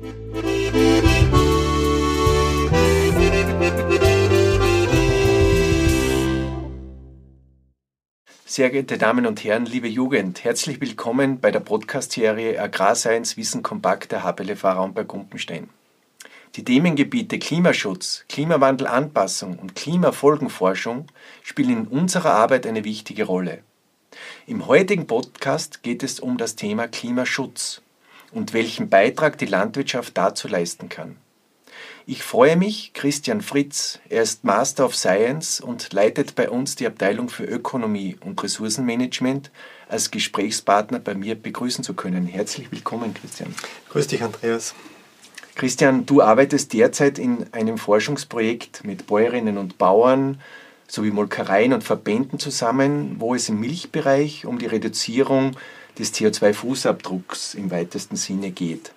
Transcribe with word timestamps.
Sehr 0.00 0.10
geehrte 8.70 8.98
Damen 8.98 9.26
und 9.26 9.42
Herren, 9.42 9.66
liebe 9.66 9.88
Jugend, 9.88 10.44
herzlich 10.44 10.80
willkommen 10.80 11.40
bei 11.40 11.50
der 11.50 11.58
Podcast-Serie 11.58 12.60
Agrarscience 12.60 13.36
Wissen 13.36 13.64
Kompakt 13.64 14.12
der 14.12 14.22
HPLV 14.22 14.62
Raum 14.64 14.94
bei 14.94 15.02
Gumpenstein. 15.02 15.68
Die 16.54 16.62
Themengebiete 16.62 17.40
Klimaschutz, 17.40 18.24
Klimawandelanpassung 18.28 19.58
und 19.58 19.74
Klimafolgenforschung 19.74 21.08
spielen 21.42 21.70
in 21.70 21.86
unserer 21.88 22.34
Arbeit 22.34 22.68
eine 22.68 22.84
wichtige 22.84 23.24
Rolle. 23.24 23.64
Im 24.46 24.68
heutigen 24.68 25.08
Podcast 25.08 25.82
geht 25.82 26.04
es 26.04 26.20
um 26.20 26.38
das 26.38 26.54
Thema 26.54 26.86
Klimaschutz 26.86 27.82
und 28.32 28.52
welchen 28.52 28.88
Beitrag 28.88 29.38
die 29.38 29.46
Landwirtschaft 29.46 30.16
dazu 30.16 30.48
leisten 30.48 30.88
kann. 30.88 31.16
Ich 32.10 32.22
freue 32.22 32.56
mich, 32.56 32.92
Christian 32.94 33.42
Fritz, 33.42 34.00
er 34.08 34.22
ist 34.22 34.42
Master 34.42 34.86
of 34.86 34.96
Science 34.96 35.60
und 35.60 35.92
leitet 35.92 36.34
bei 36.34 36.48
uns 36.48 36.74
die 36.74 36.86
Abteilung 36.86 37.28
für 37.28 37.44
Ökonomie 37.44 38.16
und 38.24 38.42
Ressourcenmanagement, 38.42 39.50
als 39.88 40.10
Gesprächspartner 40.10 41.00
bei 41.00 41.14
mir 41.14 41.34
begrüßen 41.34 41.84
zu 41.84 41.92
können. 41.92 42.24
Herzlich 42.24 42.72
willkommen, 42.72 43.12
Christian. 43.12 43.54
Grüß 43.90 44.06
dich, 44.06 44.22
Andreas. 44.22 44.74
Christian, 45.54 46.06
du 46.06 46.22
arbeitest 46.22 46.72
derzeit 46.72 47.18
in 47.18 47.52
einem 47.52 47.76
Forschungsprojekt 47.76 48.84
mit 48.84 49.06
Bäuerinnen 49.06 49.58
und 49.58 49.76
Bauern 49.76 50.40
sowie 50.86 51.10
Molkereien 51.10 51.74
und 51.74 51.84
Verbänden 51.84 52.38
zusammen, 52.38 53.16
wo 53.18 53.34
es 53.34 53.50
im 53.50 53.60
Milchbereich 53.60 54.46
um 54.46 54.58
die 54.58 54.66
Reduzierung 54.66 55.56
des 55.98 56.14
CO2-Fußabdrucks 56.14 57.56
im 57.56 57.70
weitesten 57.70 58.16
Sinne 58.16 58.50
geht. 58.50 58.92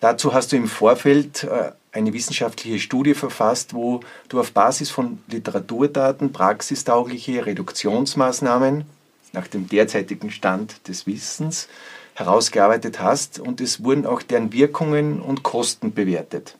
Dazu 0.00 0.34
hast 0.34 0.52
du 0.52 0.56
im 0.56 0.68
Vorfeld 0.68 1.44
äh, 1.44 1.72
eine 1.92 2.12
wissenschaftliche 2.12 2.78
Studie 2.78 3.14
verfasst, 3.14 3.72
wo 3.72 4.00
du 4.28 4.40
auf 4.40 4.52
Basis 4.52 4.90
von 4.90 5.18
Literaturdaten 5.28 6.32
praxistaugliche 6.32 7.46
Reduktionsmaßnahmen 7.46 8.84
nach 9.32 9.46
dem 9.46 9.68
derzeitigen 9.68 10.30
Stand 10.30 10.86
des 10.88 11.06
Wissens 11.06 11.68
herausgearbeitet 12.14 13.00
hast 13.00 13.38
und 13.38 13.60
es 13.60 13.82
wurden 13.82 14.06
auch 14.06 14.22
deren 14.22 14.52
Wirkungen 14.52 15.20
und 15.20 15.42
Kosten 15.42 15.92
bewertet. 15.92 16.56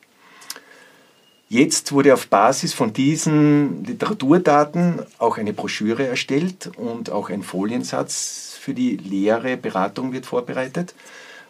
Jetzt 1.47 1.91
wurde 1.91 2.13
auf 2.13 2.27
Basis 2.27 2.73
von 2.73 2.91
diesen 2.91 3.85
Literaturdaten 3.85 4.99
auch 5.19 5.37
eine 5.37 5.53
Broschüre 5.53 6.07
erstellt 6.07 6.71
und 6.75 7.11
auch 7.11 7.29
ein 7.29 7.43
Foliensatz 7.43 8.54
für 8.65 8.73
die 8.73 8.97
Lehre 8.97 9.57
Beratung 9.57 10.11
wird 10.11 10.25
vorbereitet. 10.25 10.95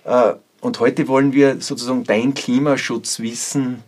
Äh, 0.03 0.33
und 0.59 0.81
heute 0.81 1.07
wollen 1.07 1.31
wir 1.31 1.61
sozusagen 1.61 2.03
dein 2.03 2.33
Klimaschutzwissen 2.33 3.81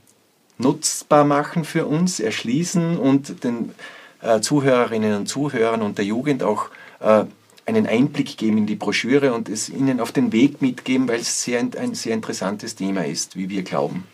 nutzbar 0.58 1.25
machen 1.25 1.66
für 1.66 1.88
uns, 1.88 2.22
erschließen 2.22 2.98
und 2.98 3.44
den 3.44 3.73
äh, 4.22 4.39
Zuhörerinnen 4.39 5.14
und 5.14 5.28
Zuhörern 5.28 5.81
und 5.81 5.98
der 5.98 6.05
Jugend 6.05 6.42
auch 6.42 6.70
äh, 7.02 7.25
einen 7.66 7.86
Einblick 7.86 8.38
geben 8.38 8.59
in 8.59 8.66
die 8.66 8.75
Broschüre 8.75 9.33
und 9.33 9.50
es 9.50 9.67
ihnen 9.67 10.00
auf 10.00 10.14
den 10.14 10.31
Weg 10.31 10.61
mitgeben, 10.61 11.09
weil 11.09 11.20
es 11.20 11.44
sehr, 11.44 11.59
ein 11.59 11.95
sehr 11.95 12.14
interessantes 12.14 12.75
Thema 12.75 13.05
ist, 13.05 13.36
wie 13.36 13.50
wir 13.50 13.64
glauben. 13.64 14.05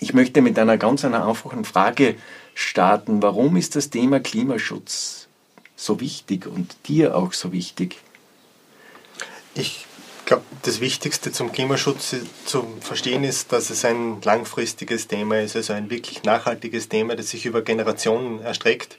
Ich 0.00 0.14
möchte 0.14 0.42
mit 0.42 0.58
einer 0.58 0.78
ganz 0.78 1.04
einer 1.04 1.28
einfachen 1.28 1.64
Frage 1.64 2.16
starten. 2.54 3.22
Warum 3.22 3.54
ist 3.54 3.76
das 3.76 3.88
Thema 3.88 4.18
Klimaschutz 4.18 5.28
so 5.84 6.00
wichtig 6.00 6.46
und 6.46 6.76
dir 6.86 7.16
auch 7.16 7.32
so 7.32 7.52
wichtig? 7.52 7.96
Ich 9.54 9.86
glaube, 10.26 10.44
das 10.62 10.80
Wichtigste 10.80 11.32
zum 11.32 11.50
Klimaschutz 11.50 12.14
zu 12.44 12.64
verstehen 12.80 13.24
ist, 13.24 13.52
dass 13.52 13.70
es 13.70 13.84
ein 13.84 14.20
langfristiges 14.22 15.08
Thema 15.08 15.40
ist, 15.40 15.56
also 15.56 15.72
ein 15.72 15.90
wirklich 15.90 16.22
nachhaltiges 16.22 16.88
Thema, 16.88 17.16
das 17.16 17.30
sich 17.30 17.46
über 17.46 17.62
Generationen 17.62 18.40
erstreckt. 18.40 18.98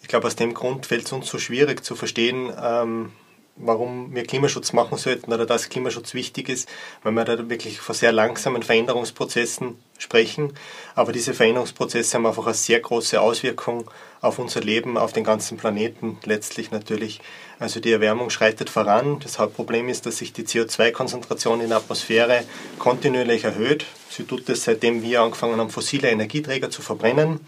Ich 0.00 0.08
glaube, 0.08 0.26
aus 0.26 0.36
dem 0.36 0.54
Grund 0.54 0.86
fällt 0.86 1.06
es 1.06 1.12
uns 1.12 1.28
so 1.28 1.38
schwierig 1.38 1.84
zu 1.84 1.96
verstehen, 1.96 2.52
ähm, 2.62 3.12
warum 3.56 4.14
wir 4.14 4.24
Klimaschutz 4.24 4.72
machen 4.72 4.98
sollten 4.98 5.32
oder 5.32 5.46
dass 5.46 5.68
Klimaschutz 5.68 6.14
wichtig 6.14 6.48
ist, 6.48 6.68
weil 7.02 7.12
wir 7.12 7.24
da 7.24 7.48
wirklich 7.48 7.80
von 7.80 7.94
sehr 7.94 8.12
langsamen 8.12 8.62
Veränderungsprozessen 8.62 9.78
sprechen. 9.98 10.54
Aber 10.94 11.12
diese 11.12 11.34
Veränderungsprozesse 11.34 12.16
haben 12.16 12.26
einfach 12.26 12.46
eine 12.46 12.54
sehr 12.54 12.80
große 12.80 13.20
Auswirkung 13.20 13.90
auf 14.20 14.38
unser 14.38 14.60
Leben, 14.60 14.98
auf 14.98 15.12
den 15.12 15.24
ganzen 15.24 15.56
Planeten 15.56 16.18
letztlich 16.24 16.70
natürlich. 16.70 17.20
Also 17.58 17.80
die 17.80 17.92
Erwärmung 17.92 18.30
schreitet 18.30 18.70
voran. 18.70 19.20
Das 19.20 19.38
Hauptproblem 19.38 19.88
ist, 19.88 20.06
dass 20.06 20.18
sich 20.18 20.32
die 20.32 20.44
CO2-Konzentration 20.44 21.60
in 21.60 21.68
der 21.68 21.78
Atmosphäre 21.78 22.44
kontinuierlich 22.78 23.44
erhöht. 23.44 23.86
Sie 24.10 24.24
tut 24.24 24.48
es, 24.48 24.64
seitdem 24.64 25.02
wir 25.02 25.22
angefangen 25.22 25.58
haben, 25.58 25.70
fossile 25.70 26.10
Energieträger 26.10 26.70
zu 26.70 26.82
verbrennen. 26.82 27.40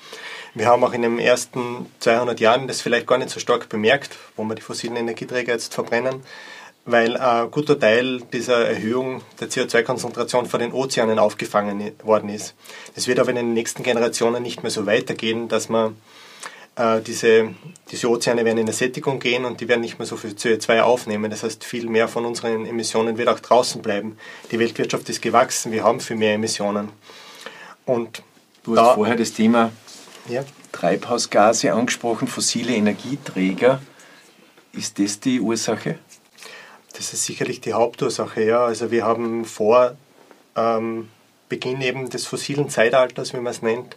Wir 0.55 0.67
haben 0.67 0.85
auch 0.85 0.93
in 0.93 1.03
den 1.03 1.19
ersten 1.19 1.87
200 2.01 2.41
Jahren 2.41 2.69
das 2.69 2.81
vielleicht 2.81 3.07
gar 3.07 3.19
nicht 3.19 3.31
so 3.31 3.41
stark 3.41 3.69
bemerkt, 3.69 4.17
wo 4.37 4.45
wir 4.45 4.55
die 4.55 4.63
fossilen 4.63 4.97
Energieträger 4.97 5.53
jetzt 5.53 5.75
verbrennen 5.75 6.23
weil 6.87 7.17
ein 7.17 7.51
guter 7.51 7.79
Teil 7.79 8.21
dieser 8.33 8.65
Erhöhung 8.65 9.23
der 9.41 9.51
CO2-Konzentration 9.51 10.47
vor 10.47 10.61
den 10.61 10.73
Ozeanen 10.73 11.19
aufgefangen 11.19 11.93
worden 12.03 12.31
ist. 12.31 12.55
Es 12.95 13.09
wird 13.09 13.19
aber 13.19 13.31
in 13.31 13.37
den 13.37 13.55
nächsten 13.55 13.83
Generationen 13.83 14.43
nicht 14.43 14.63
mehr 14.63 14.71
so 14.71 14.87
weitergehen, 14.87 15.49
dass 15.49 15.69
man 15.69 15.97
äh, 16.77 17.01
diese, 17.01 17.55
diese 17.91 18.09
Ozeane 18.09 18.45
werden 18.45 18.59
in 18.59 18.67
eine 18.67 18.73
Sättigung 18.73 19.19
gehen 19.19 19.45
und 19.45 19.61
die 19.61 19.69
werden 19.69 19.81
nicht 19.81 19.99
mehr 19.99 20.07
so 20.07 20.17
viel 20.17 20.33
CO2 20.33 20.83
aufnehmen. 20.83 21.31
Das 21.31 21.43
heißt, 21.43 21.65
viel 21.65 21.89
mehr 21.89 22.07
von 22.09 22.25
unseren 22.25 22.67
Emissionen 22.67 23.19
wird 23.19 23.29
auch 23.29 23.41
draußen 23.41 23.83
bleiben. 23.83 24.19
Die 24.51 24.59
Weltwirtschaft 24.59 25.09
ist 25.09 25.23
gewachsen, 25.23 25.73
wir 25.73 25.85
haben 25.85 26.01
viel 26.01 26.17
mehr 26.17 26.35
Emissionen. 26.35 26.91
Und 27.85 28.23
du 28.65 28.77
hast 28.77 28.95
vorher 28.95 29.17
das 29.17 29.33
Thema 29.33 29.73
ja. 30.29 30.45
Treibhausgase 30.73 31.73
angesprochen, 31.73 32.29
fossile 32.29 32.75
Energieträger. 32.75 33.81
Ist 34.73 34.99
das 34.99 35.21
die 35.21 35.41
Ursache? 35.41 35.99
Das 36.93 37.13
ist 37.13 37.25
sicherlich 37.25 37.61
die 37.61 37.73
Hauptursache, 37.73 38.45
ja. 38.45 38.65
Also 38.65 38.91
wir 38.91 39.05
haben 39.05 39.45
vor 39.45 39.97
ähm, 40.57 41.09
Beginn 41.49 41.81
eben 41.81 42.11
des 42.11 42.27
fossilen 42.27 42.69
Zeitalters, 42.69 43.33
wie 43.33 43.39
man 43.39 43.53
es 43.53 43.63
nennt, 43.63 43.97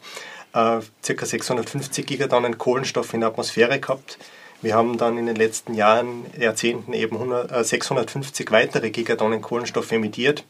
äh, 0.54 0.80
ca. 0.82 1.26
650 1.26 2.06
Gigatonnen 2.06 2.58
Kohlenstoff 2.58 3.14
in 3.14 3.22
der 3.22 3.30
Atmosphäre 3.30 3.80
gehabt. 3.80 4.18
Wir 4.62 4.76
haben 4.76 4.98
dann 4.98 5.18
in 5.18 5.26
den 5.26 5.36
letzten 5.36 5.74
Jahren, 5.74 6.26
Jahrzehnten 6.38 6.94
eben 6.94 7.16
100, 7.16 7.52
äh, 7.52 7.64
650 7.64 8.52
weitere 8.52 8.90
Gigatonnen 8.90 9.42
Kohlenstoff 9.42 9.92
emittiert. 9.92 10.44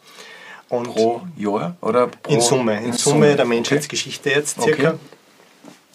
Und 0.70 0.94
pro 0.94 1.22
Jahr 1.36 1.76
oder 1.82 2.08
pro 2.08 2.32
in 2.32 2.42
Summe, 2.42 2.78
in, 2.78 2.86
in 2.86 2.94
Summe, 2.94 3.26
Summe 3.26 3.36
der 3.36 3.46
Menschheitsgeschichte 3.46 4.30
okay. 4.30 4.40
jetzt 4.40 4.62
circa. 4.62 4.90
Okay. 4.90 5.00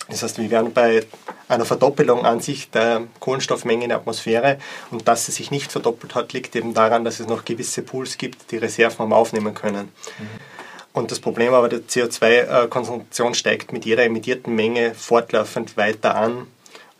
Das 0.08 0.22
heißt, 0.22 0.38
wir 0.38 0.50
wären 0.50 0.72
bei 0.72 1.06
einer 1.48 1.64
Verdoppelung 1.64 2.26
an 2.26 2.40
sich 2.40 2.70
der 2.70 3.02
Kohlenstoffmenge 3.20 3.84
in 3.84 3.88
der 3.88 3.98
Atmosphäre 3.98 4.58
und 4.90 5.08
dass 5.08 5.26
sie 5.26 5.32
sich 5.32 5.50
nicht 5.50 5.72
verdoppelt 5.72 6.14
hat, 6.14 6.32
liegt 6.32 6.54
eben 6.56 6.74
daran, 6.74 7.04
dass 7.04 7.20
es 7.20 7.26
noch 7.26 7.44
gewisse 7.44 7.82
Pools 7.82 8.18
gibt, 8.18 8.50
die 8.50 8.58
Reserven 8.58 8.98
haben 8.98 9.12
aufnehmen 9.12 9.54
können. 9.54 9.92
Mhm. 10.18 10.53
Und 10.94 11.10
das 11.10 11.18
Problem 11.18 11.52
aber 11.52 11.68
der 11.68 11.80
CO2-Konzentration 11.80 13.34
steigt 13.34 13.72
mit 13.72 13.84
jeder 13.84 14.04
emittierten 14.04 14.54
Menge 14.54 14.94
fortlaufend 14.94 15.76
weiter 15.76 16.14
an 16.14 16.46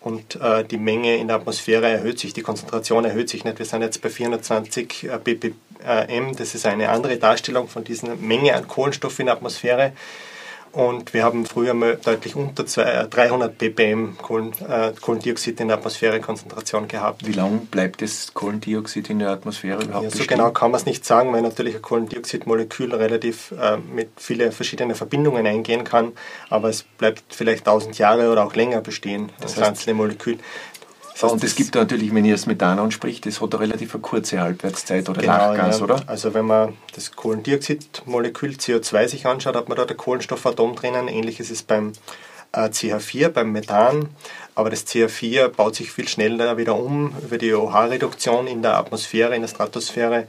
und 0.01 0.35
äh, 0.41 0.65
die 0.65 0.79
Menge 0.79 1.17
in 1.17 1.29
der 1.29 1.37
Atmosphäre 1.37 1.87
erhöht 1.89 2.19
sich, 2.19 2.35
die 2.35 2.43
Konzentration 2.43 3.05
erhöht 3.05 3.29
sich 3.29 3.45
nicht. 3.45 3.59
Wir 3.61 3.65
sind 3.65 3.83
jetzt 3.83 4.03
bei 4.03 4.11
420 4.11 5.09
ppm, 5.23 6.37
das 6.37 6.57
ist 6.57 6.67
eine 6.67 6.89
andere 6.89 7.19
Darstellung 7.19 7.69
von 7.69 7.85
dieser 7.85 8.17
Menge 8.17 8.55
an 8.57 8.67
Kohlenstoff 8.67 9.21
in 9.21 9.27
der 9.27 9.37
Atmosphäre. 9.37 9.93
Und 10.75 11.15
wir 11.15 11.23
haben 11.23 11.47
früher 11.47 11.73
mal 11.73 11.97
deutlich 12.05 12.35
unter 12.35 12.65
300 12.65 13.51
äh, 13.51 13.55
ppm 13.55 14.19
Kohlen, 14.19 14.53
äh, 14.69 14.93
Kohlendioxid 15.01 15.61
in 15.61 15.69
der 15.69 15.77
Atmosphärekonzentration 15.77 16.89
gehabt. 16.89 17.25
Wie 17.25 17.33
lange 17.33 17.59
bleibt 17.59 18.03
das 18.03 18.35
Kohlendioxid 18.35 19.09
in 19.09 19.21
der 19.21 19.31
Atmosphäre 19.31 19.85
überhaupt? 19.85 20.05
Ja, 20.05 20.11
so 20.11 20.25
genau 20.27 20.51
kann 20.51 20.73
man 20.73 20.81
es 20.81 20.87
nicht 20.87 21.05
sagen, 21.05 21.33
weil 21.33 21.43
natürlich 21.43 21.77
ein 21.77 21.83
Kohlendioxidmolekül 21.83 22.93
relativ 22.93 23.53
äh, 23.53 23.77
mit 23.77 24.11
vielen 24.17 24.51
verschiedenen 24.51 24.97
Verbindungen 24.97 25.47
eingehen 25.47 25.85
kann, 25.85 26.11
aber 26.51 26.71
es 26.71 26.83
bleibt 26.83 27.23
vielleicht 27.29 27.69
1000 27.69 27.97
Jahre 27.99 28.33
oder 28.33 28.45
auch 28.45 28.57
länger 28.57 28.81
bestehen, 28.81 29.31
das, 29.41 29.53
das 29.53 29.61
heißt, 29.61 29.69
einzelne 29.69 29.95
Molekül. 29.95 30.39
Das 31.15 31.23
heißt, 31.23 31.33
und 31.33 31.45
es 31.45 31.55
gibt 31.55 31.75
natürlich, 31.75 32.13
wenn 32.13 32.25
ihr 32.25 32.35
das 32.35 32.47
Methan 32.47 32.79
anspricht, 32.79 33.25
das 33.25 33.41
hat 33.41 33.55
eine 33.55 33.63
relativ 33.63 33.97
kurze 34.03 34.41
Halbwertszeit 34.41 35.09
oder 35.09 35.21
genau, 35.21 35.33
Lachgas, 35.33 35.79
ja. 35.79 35.85
oder? 35.85 36.03
Also 36.07 36.35
wenn 36.35 36.45
man 36.45 36.77
das 36.95 37.13
Kohlendioxidmolekül 37.13 38.51
CO2 38.51 39.09
sich 39.09 39.27
anschaut, 39.27 39.55
hat 39.55 39.69
man 39.69 39.77
da 39.77 39.85
ein 39.85 39.97
Kohlenstoffatom 39.97 40.75
drinnen. 40.75 41.09
Ähnlich 41.09 41.39
ist 41.39 41.51
es 41.51 41.63
beim 41.63 41.93
äh, 42.53 42.67
CH4, 42.67 43.29
beim 43.29 43.53
Methan. 43.53 44.09
Aber 44.57 44.71
das 44.71 44.87
CH4 44.87 45.49
baut 45.49 45.77
sich 45.77 45.93
viel 45.93 46.09
schneller 46.09 46.57
wieder 46.57 46.77
um 46.77 47.15
über 47.23 47.39
die 47.39 47.55
OH-Reduktion 47.55 48.49
in 48.49 48.63
der 48.63 48.77
Atmosphäre, 48.77 49.37
in 49.37 49.43
der 49.43 49.49
Stratosphäre 49.49 50.27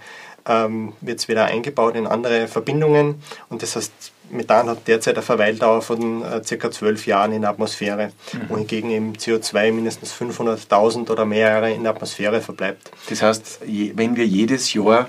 ähm, 0.48 0.94
wird 1.02 1.20
es 1.20 1.28
wieder 1.28 1.46
eingebaut 1.46 1.96
in 1.96 2.08
andere 2.08 2.48
Verbindungen 2.48 3.22
und 3.50 3.62
das 3.62 3.76
heißt, 3.76 3.92
Methan 4.30 4.70
hat 4.70 4.88
derzeit 4.88 5.16
eine 5.16 5.24
Verweildauer 5.24 5.82
von 5.82 6.24
äh, 6.24 6.42
ca. 6.42 6.72
12 6.72 7.08
Jahren 7.08 7.32
in 7.32 7.42
der 7.42 7.52
Atmosphäre, 7.52 8.12
mhm. 8.34 8.50
wohingegen 8.50 8.90
eben 8.90 9.14
CO2 9.14 9.72
mindestens 9.72 10.14
500.000 10.14 11.10
oder 11.10 11.26
mehr 11.26 11.50
Jahre 11.50 11.72
in 11.72 11.84
der 11.84 11.94
Atmosphäre 11.94 12.42
verbleibt. 12.42 12.92
Das 13.10 13.22
heißt, 13.22 13.60
je, 13.66 13.94
wenn 13.96 14.16
wir 14.16 14.26
jedes 14.26 14.74
Jahr 14.74 15.08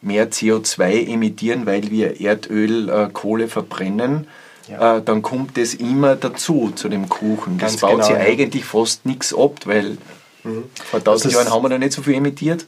mehr 0.00 0.30
CO2 0.30 1.08
emittieren, 1.08 1.66
weil 1.66 1.90
wir 1.90 2.20
Erdöl, 2.20 2.88
äh, 2.88 3.08
Kohle 3.12 3.48
verbrennen, 3.48 4.28
ja. 4.68 4.98
äh, 4.98 5.02
dann 5.02 5.22
kommt 5.22 5.58
es 5.58 5.74
immer 5.74 6.16
dazu 6.16 6.72
zu 6.74 6.88
dem 6.88 7.08
Kuchen. 7.08 7.58
Das 7.58 7.72
Ganz 7.72 7.80
baut 7.80 7.90
genau, 7.92 8.04
sich 8.04 8.16
ja. 8.16 8.20
eigentlich 8.20 8.64
fast 8.64 9.06
nichts 9.06 9.34
ab, 9.34 9.60
weil 9.64 9.96
mhm. 10.44 10.64
vor 10.74 11.00
1000 11.00 11.32
Jahren 11.32 11.50
haben 11.50 11.62
wir 11.62 11.70
noch 11.70 11.78
nicht 11.78 11.92
so 11.92 12.02
viel 12.02 12.14
emittiert. 12.14 12.66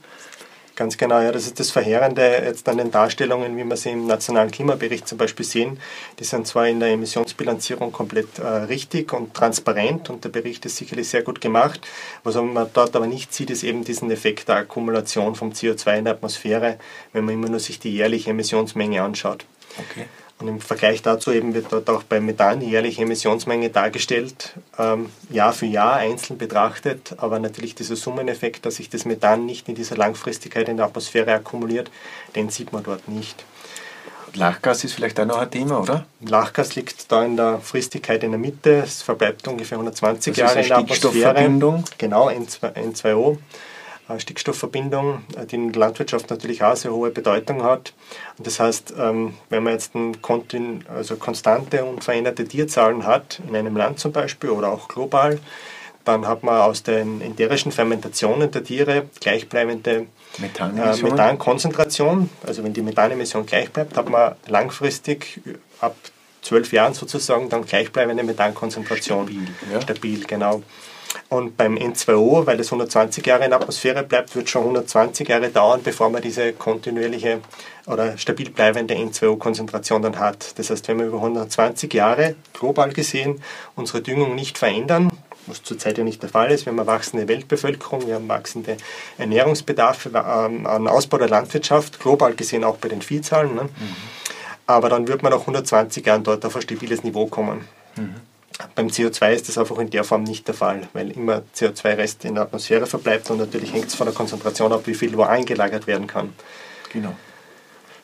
Ganz 0.77 0.99
genau, 0.99 1.21
ja, 1.21 1.33
das 1.33 1.47
ist 1.47 1.59
das 1.59 1.71
Verheerende 1.71 2.43
jetzt 2.45 2.69
an 2.69 2.77
den 2.77 2.91
Darstellungen, 2.91 3.57
wie 3.57 3.65
wir 3.65 3.77
sie 3.79 3.93
im 3.93 4.07
Nationalen 4.07 4.51
Klimabericht 4.51 5.09
zum 5.09 5.17
Beispiel 5.17 5.47
sehen. 5.47 5.81
Die 6.19 6.25
sind 6.25 6.47
zwar 6.47 6.69
in 6.69 6.81
der 6.81 6.91
Emissionsbilanzierung 6.91 7.93
komplett 7.93 8.39
äh, 8.39 8.47
richtig 8.47 9.15
und 9.15 9.33
transparent 9.33 10.11
und 10.11 10.25
der 10.25 10.29
Bericht 10.29 10.67
ist 10.67 10.77
sicherlich 10.77 11.09
sehr 11.09 11.23
gut 11.23 11.41
gemacht. 11.41 11.81
Was 12.25 12.35
man 12.35 12.69
dort 12.75 12.95
aber 12.95 13.07
nicht 13.07 13.33
sieht, 13.33 13.49
ist 13.49 13.65
eben 13.65 13.85
diesen 13.85 14.11
Effekt 14.11 14.51
der 14.51 14.57
Akkumulation 14.57 15.35
vom 15.35 15.53
CO2 15.53 15.97
in 15.97 16.05
der 16.05 16.13
Atmosphäre, 16.13 16.79
wenn 17.15 17.25
man 17.25 17.35
immer 17.35 17.49
nur 17.49 17.61
sich 17.61 17.79
die 17.79 17.95
jährliche 17.95 18.29
Emissionsmenge 18.31 19.03
anschaut. 19.03 19.47
Okay. 19.79 20.05
Und 20.39 20.49
im 20.49 20.61
Vergleich 20.61 21.01
dazu 21.01 21.33
eben 21.33 21.55
wird 21.55 21.73
dort 21.73 21.89
auch 21.89 22.03
bei 22.03 22.21
Methan 22.21 22.61
die 22.61 22.69
jährliche 22.69 23.03
Emissionsmenge 23.03 23.71
dargestellt, 23.71 24.53
ähm, 24.79 25.09
Jahr 25.31 25.55
für 25.55 25.65
Jahr 25.65 25.95
einzeln 25.95 26.37
betrachtet, 26.37 27.15
aber 27.17 27.39
natürlich 27.39 27.75
dieser 27.75 27.97
Summeneffekt, 27.97 28.67
dass 28.67 28.77
sich 28.77 28.91
das 28.91 29.07
Methan 29.07 29.47
nicht 29.47 29.67
in 29.69 29.75
dieser 29.75 29.97
Langfristigkeit 29.97 30.69
in 30.69 30.77
der 30.77 30.87
Atmosphäre 30.87 31.33
akkumuliert, 31.33 31.91
den 32.35 32.51
sieht 32.51 32.73
man 32.73 32.83
dort 32.83 33.09
nicht. 33.09 33.45
Lachgas 34.35 34.85
ist 34.85 34.93
vielleicht 34.93 35.19
auch 35.19 35.25
noch 35.25 35.39
ein 35.39 35.51
Thema, 35.51 35.81
oder? 35.81 36.05
Lachgas 36.21 36.75
liegt 36.75 37.11
da 37.11 37.25
in 37.25 37.39
der 37.39 37.59
Fristigkeit 37.61 38.23
in 38.23 38.33
der 38.33 38.39
Mitte, 38.39 38.83
es 38.85 39.01
verbleibt 39.01 39.49
ungefähr 39.49 39.79
120 39.79 40.35
das 40.35 40.39
Jahre 40.39 40.61
in 40.61 40.69
der 40.69 40.77
Atmosphäre. 40.79 41.85
Genau, 41.97 42.29
N2O. 42.29 43.39
Stickstoffverbindung, 44.19 45.25
äh, 45.37 45.47
die 45.47 45.57
in 45.57 45.73
der 45.73 45.81
Landwirtschaft 45.81 46.31
natürlich 46.31 46.63
auch 46.63 46.77
sehr 46.77 46.93
hohe 46.93 47.11
Bedeutung 47.11 47.63
hat. 47.63 47.93
Und 48.39 48.47
das 48.47 48.61
heißt, 48.61 48.95
ähm, 48.99 49.35
wenn 49.51 49.63
man 49.63 49.73
jetzt 49.73 49.93
also 50.89 51.17
konstante 51.17 51.85
und 51.85 52.05
veränderte 52.05 52.47
Tierzahlen 52.47 53.07
hat, 53.07 53.41
in 53.47 53.57
einem 53.57 53.77
Land 53.77 53.99
zum 53.99 54.13
Beispiel 54.13 54.51
oder 54.51 54.69
auch 54.69 54.89
global, 54.89 55.39
dann 56.05 56.29
hat 56.29 56.45
man 56.45 56.61
aus 56.61 56.85
den 56.85 57.21
enterischen 57.21 57.73
Fermentationen 57.73 58.51
der 58.53 58.63
Tiere 58.63 59.07
gleichbleibende 59.21 60.07
äh, 60.39 61.03
Methankonzentration. 61.03 62.31
Also 62.47 62.63
wenn 62.63 62.73
die 62.73 62.83
Methanemission 62.83 63.45
gleich 63.45 63.71
bleibt, 63.73 63.97
hat 63.97 64.09
man 64.09 64.37
langfristig 64.47 65.41
ab 65.81 65.97
zwölf 66.43 66.73
Jahren 66.73 66.95
sozusagen 66.95 67.49
dann 67.49 67.65
gleichbleibende 67.65 68.23
Methankonzentration. 68.23 69.27
Stabil, 69.27 69.49
ja. 69.73 69.81
Stabil 69.81 70.25
genau. 70.27 70.63
Und 71.29 71.57
beim 71.57 71.77
N2O, 71.77 72.47
weil 72.47 72.57
das 72.57 72.69
120 72.69 73.27
Jahre 73.27 73.45
in 73.45 73.51
der 73.51 73.61
Atmosphäre 73.61 74.03
bleibt, 74.03 74.35
wird 74.35 74.49
schon 74.49 74.63
120 74.63 75.29
Jahre 75.29 75.49
dauern, 75.49 75.81
bevor 75.83 76.11
man 76.11 76.23
diese 76.23 76.53
kontinuierliche 76.53 77.41
oder 77.87 78.19
stabil 78.19 78.51
bleibende 78.51 78.95
N2O-Konzentration 78.95 80.03
dann 80.03 80.19
hat. 80.19 80.59
Das 80.59 80.71
heißt, 80.71 80.89
wenn 80.89 80.99
wir 80.99 81.07
über 81.07 81.19
120 81.19 81.93
Jahre 81.95 82.35
global 82.53 82.93
gesehen 82.93 83.43
unsere 83.75 84.03
Düngung 84.03 84.35
nicht 84.35 84.59
verändern, 84.59 85.11
was 85.47 85.63
zurzeit 85.63 85.99
ja 85.99 86.05
nicht 86.05 86.23
der 86.23 86.31
Fall 86.31 86.51
ist. 86.51 86.67
Wir 86.67 86.73
haben 86.73 86.81
eine 86.81 86.87
wachsende 86.87 87.29
Weltbevölkerung, 87.29 88.07
wir 88.07 88.17
haben 88.17 88.29
wachsende 88.29 88.77
Ernährungsbedarfe 89.19 90.11
ähm, 90.11 90.67
an 90.67 90.89
Ausbau 90.89 91.19
der 91.19 91.29
Landwirtschaft, 91.29 92.01
global 92.01 92.35
gesehen 92.35 92.65
auch 92.65 92.77
bei 92.77 92.89
den 92.89 93.03
Viehzahlen. 93.03 93.55
Ne? 93.55 93.63
Mhm. 93.63 93.97
Aber 94.67 94.89
dann 94.89 95.07
wird 95.07 95.23
man 95.23 95.33
nach 95.33 95.41
120 95.41 96.05
Jahren 96.05 96.25
dort 96.25 96.45
auf 96.45 96.57
ein 96.57 96.63
stabiles 96.63 97.05
Niveau 97.05 97.27
kommen. 97.27 97.69
Mhm. 97.97 98.15
Beim 98.75 98.87
CO2 98.87 99.33
ist 99.33 99.49
das 99.49 99.59
einfach 99.59 99.79
in 99.79 99.91
der 99.91 100.05
Form 100.05 100.23
nicht 100.23 100.47
der 100.49 100.55
Fall, 100.55 100.89
weil 100.95 101.11
immer 101.11 101.43
CO2-Rest 101.55 102.25
in 102.25 102.35
der 102.37 102.45
Atmosphäre 102.45 102.87
verbleibt 102.87 103.31
und 103.31 103.39
natürlich 103.39 103.73
hängt 103.73 103.89
es 103.89 103.95
von 103.95 104.07
der 104.07 104.15
Konzentration 104.15 104.73
ab, 104.73 104.83
wie 104.87 104.95
viel 104.95 105.17
wo 105.17 105.23
eingelagert 105.23 105.87
werden 105.87 106.07
kann. 106.07 106.33
Genau. 106.93 107.15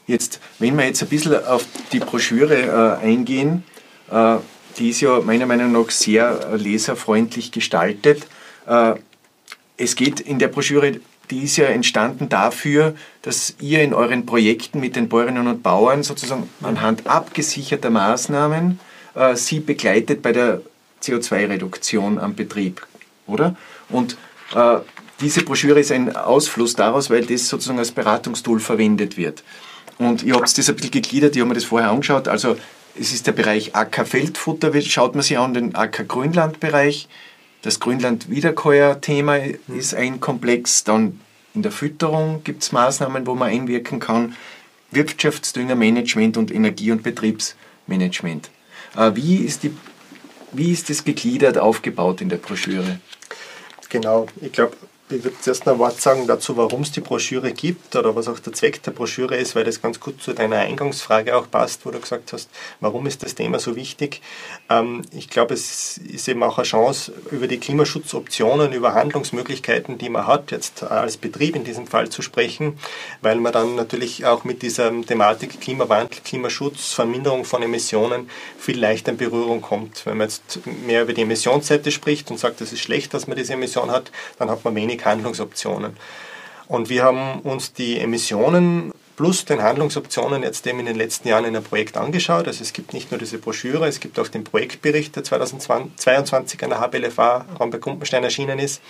Jetzt, 0.06 0.40
wenn 0.58 0.76
wir 0.76 0.84
jetzt 0.84 1.02
ein 1.02 1.08
bisschen 1.08 1.42
auf 1.46 1.64
die 1.92 2.00
Broschüre 2.00 2.98
äh, 3.00 3.04
eingehen, 3.04 3.64
äh, 4.10 4.36
die 4.78 4.90
ist 4.90 5.00
ja 5.00 5.20
meiner 5.20 5.46
Meinung 5.46 5.72
nach 5.72 5.90
sehr 5.90 6.50
äh, 6.52 6.56
leserfreundlich 6.56 7.52
gestaltet. 7.52 8.26
Äh, 8.66 8.94
es 9.76 9.96
geht 9.96 10.20
in 10.20 10.38
der 10.38 10.48
Broschüre, 10.48 11.00
die 11.30 11.44
ist 11.44 11.56
ja 11.56 11.66
entstanden 11.66 12.28
dafür, 12.28 12.94
dass 13.22 13.54
ihr 13.60 13.82
in 13.82 13.94
euren 13.94 14.26
Projekten 14.26 14.80
mit 14.80 14.96
den 14.96 15.08
Bäuerinnen 15.08 15.46
und 15.46 15.62
Bauern 15.62 16.02
sozusagen 16.02 16.48
anhand 16.62 17.06
abgesicherter 17.06 17.90
Maßnahmen 17.90 18.80
äh, 19.14 19.36
sie 19.36 19.60
begleitet 19.60 20.22
bei 20.22 20.32
der 20.32 20.62
CO2-Reduktion 21.02 22.18
am 22.18 22.34
Betrieb, 22.34 22.86
oder? 23.26 23.56
Und 23.88 24.16
äh, 24.54 24.78
diese 25.20 25.42
Broschüre 25.42 25.80
ist 25.80 25.92
ein 25.92 26.14
Ausfluss 26.16 26.74
daraus, 26.74 27.10
weil 27.10 27.24
das 27.24 27.48
sozusagen 27.48 27.78
als 27.78 27.92
Beratungstool 27.92 28.60
verwendet 28.60 29.16
wird. 29.16 29.42
Und 29.98 30.24
ich 30.24 30.32
habe 30.32 30.42
das 30.42 30.68
ein 30.68 30.74
bisschen 30.74 30.90
gegliedert, 30.90 31.36
ich 31.36 31.40
habe 31.40 31.48
mir 31.48 31.54
das 31.54 31.64
vorher 31.64 31.90
angeschaut. 31.90 32.28
Also 32.28 32.56
es 32.98 33.12
ist 33.12 33.26
der 33.26 33.32
Bereich 33.32 33.74
Ackerfeldfutter, 33.74 34.72
schaut 34.82 35.14
man 35.14 35.22
sich 35.22 35.38
an, 35.38 35.54
den 35.54 35.74
Acker-Grünland-Bereich. 35.74 37.08
Das 37.62 37.78
Grünland-Wiederkäuer-Thema 37.78 39.36
ist 39.68 39.94
ein 39.94 40.18
Komplex. 40.20 40.84
Dann 40.84 41.20
in 41.54 41.62
der 41.62 41.70
Fütterung 41.70 42.42
gibt 42.42 42.62
es 42.62 42.72
Maßnahmen, 42.72 43.26
wo 43.26 43.34
man 43.34 43.50
einwirken 43.50 44.00
kann. 44.00 44.36
Wirtschaftsdüngermanagement 44.90 46.36
und 46.36 46.52
Energie- 46.52 46.90
und 46.90 47.02
Betriebsmanagement. 47.02 48.50
Äh, 48.96 49.14
wie 49.14 49.36
ist, 49.36 49.62
die, 49.62 49.74
wie 50.52 50.72
ist 50.72 50.90
das 50.90 51.04
gegliedert 51.04 51.58
aufgebaut 51.58 52.20
in 52.20 52.28
der 52.28 52.36
Broschüre? 52.36 53.00
Genau, 53.88 54.26
ich 54.40 54.52
glaube, 54.52 54.76
ich 55.12 55.24
würde 55.24 55.36
zuerst 55.40 55.66
noch 55.66 55.74
ein 55.74 55.78
Wort 55.78 56.00
sagen 56.00 56.26
dazu, 56.26 56.56
warum 56.56 56.82
es 56.82 56.92
die 56.92 57.00
Broschüre 57.00 57.52
gibt 57.52 57.94
oder 57.96 58.16
was 58.16 58.28
auch 58.28 58.38
der 58.38 58.52
Zweck 58.52 58.82
der 58.82 58.92
Broschüre 58.92 59.36
ist, 59.36 59.54
weil 59.54 59.64
das 59.64 59.82
ganz 59.82 60.00
gut 60.00 60.22
zu 60.22 60.32
deiner 60.32 60.58
Eingangsfrage 60.58 61.36
auch 61.36 61.50
passt, 61.50 61.84
wo 61.84 61.90
du 61.90 62.00
gesagt 62.00 62.32
hast, 62.32 62.48
warum 62.80 63.06
ist 63.06 63.22
das 63.22 63.34
Thema 63.34 63.58
so 63.58 63.76
wichtig. 63.76 64.22
Ähm, 64.70 65.02
ich 65.12 65.28
glaube, 65.28 65.54
es 65.54 65.98
ist 65.98 66.28
eben 66.28 66.42
auch 66.42 66.58
eine 66.58 66.66
Chance, 66.66 67.12
über 67.30 67.46
die 67.46 67.58
Klimaschutzoptionen, 67.58 68.72
über 68.72 68.94
Handlungsmöglichkeiten, 68.94 69.98
die 69.98 70.08
man 70.08 70.26
hat, 70.26 70.50
jetzt 70.50 70.82
als 70.82 71.16
Betrieb 71.16 71.56
in 71.56 71.64
diesem 71.64 71.86
Fall 71.86 72.08
zu 72.08 72.22
sprechen, 72.22 72.78
weil 73.20 73.36
man 73.36 73.52
dann 73.52 73.74
natürlich 73.74 74.24
auch 74.24 74.44
mit 74.44 74.62
dieser 74.62 74.90
Thematik 75.02 75.60
Klimawandel, 75.60 76.20
Klimaschutz, 76.24 76.92
Verminderung 76.92 77.44
von 77.44 77.62
Emissionen 77.62 78.30
viel 78.58 78.78
leichter 78.78 79.12
in 79.12 79.18
Berührung 79.18 79.60
kommt. 79.60 80.06
Wenn 80.06 80.16
man 80.16 80.28
jetzt 80.28 80.60
mehr 80.86 81.02
über 81.02 81.12
die 81.12 81.22
Emissionsseite 81.22 81.90
spricht 81.90 82.30
und 82.30 82.38
sagt, 82.38 82.60
es 82.60 82.72
ist 82.72 82.80
schlecht, 82.80 83.14
dass 83.14 83.26
man 83.26 83.36
diese 83.36 83.52
Emission 83.52 83.90
hat, 83.90 84.10
dann 84.38 84.50
hat 84.50 84.64
man 84.64 84.74
wenig 84.74 85.01
Handlungsoptionen. 85.04 85.96
Und 86.68 86.88
wir 86.88 87.02
haben 87.02 87.40
uns 87.40 87.72
die 87.72 87.98
Emissionen 87.98 88.92
plus 89.16 89.44
den 89.44 89.62
Handlungsoptionen 89.62 90.42
jetzt 90.42 90.66
eben 90.66 90.80
in 90.80 90.86
den 90.86 90.96
letzten 90.96 91.28
Jahren 91.28 91.44
in 91.44 91.54
einem 91.54 91.64
Projekt 91.64 91.96
angeschaut. 91.96 92.46
Also 92.46 92.62
es 92.62 92.72
gibt 92.72 92.92
nicht 92.92 93.10
nur 93.10 93.18
diese 93.18 93.38
Broschüre, 93.38 93.86
es 93.86 94.00
gibt 94.00 94.18
auch 94.18 94.28
den 94.28 94.42
Projektbericht, 94.42 95.14
der 95.14 95.22
2022 95.22 96.62
an 96.64 96.70
der 96.70 96.80
HBLFA 96.80 97.46
Raum 97.60 97.70
bei 97.70 97.78
Kumpenstein 97.78 98.24
erschienen 98.24 98.58
ist, 98.58 98.80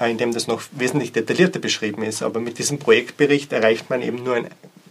äh, 0.00 0.10
in 0.10 0.18
dem 0.18 0.32
das 0.32 0.46
noch 0.46 0.62
wesentlich 0.72 1.12
detaillierter 1.12 1.60
beschrieben 1.60 2.02
ist. 2.02 2.22
Aber 2.22 2.40
mit 2.40 2.58
diesem 2.58 2.78
Projektbericht 2.78 3.52
erreicht 3.52 3.90
man 3.90 4.02
eben 4.02 4.22
nur 4.22 4.36
ein 4.36 4.48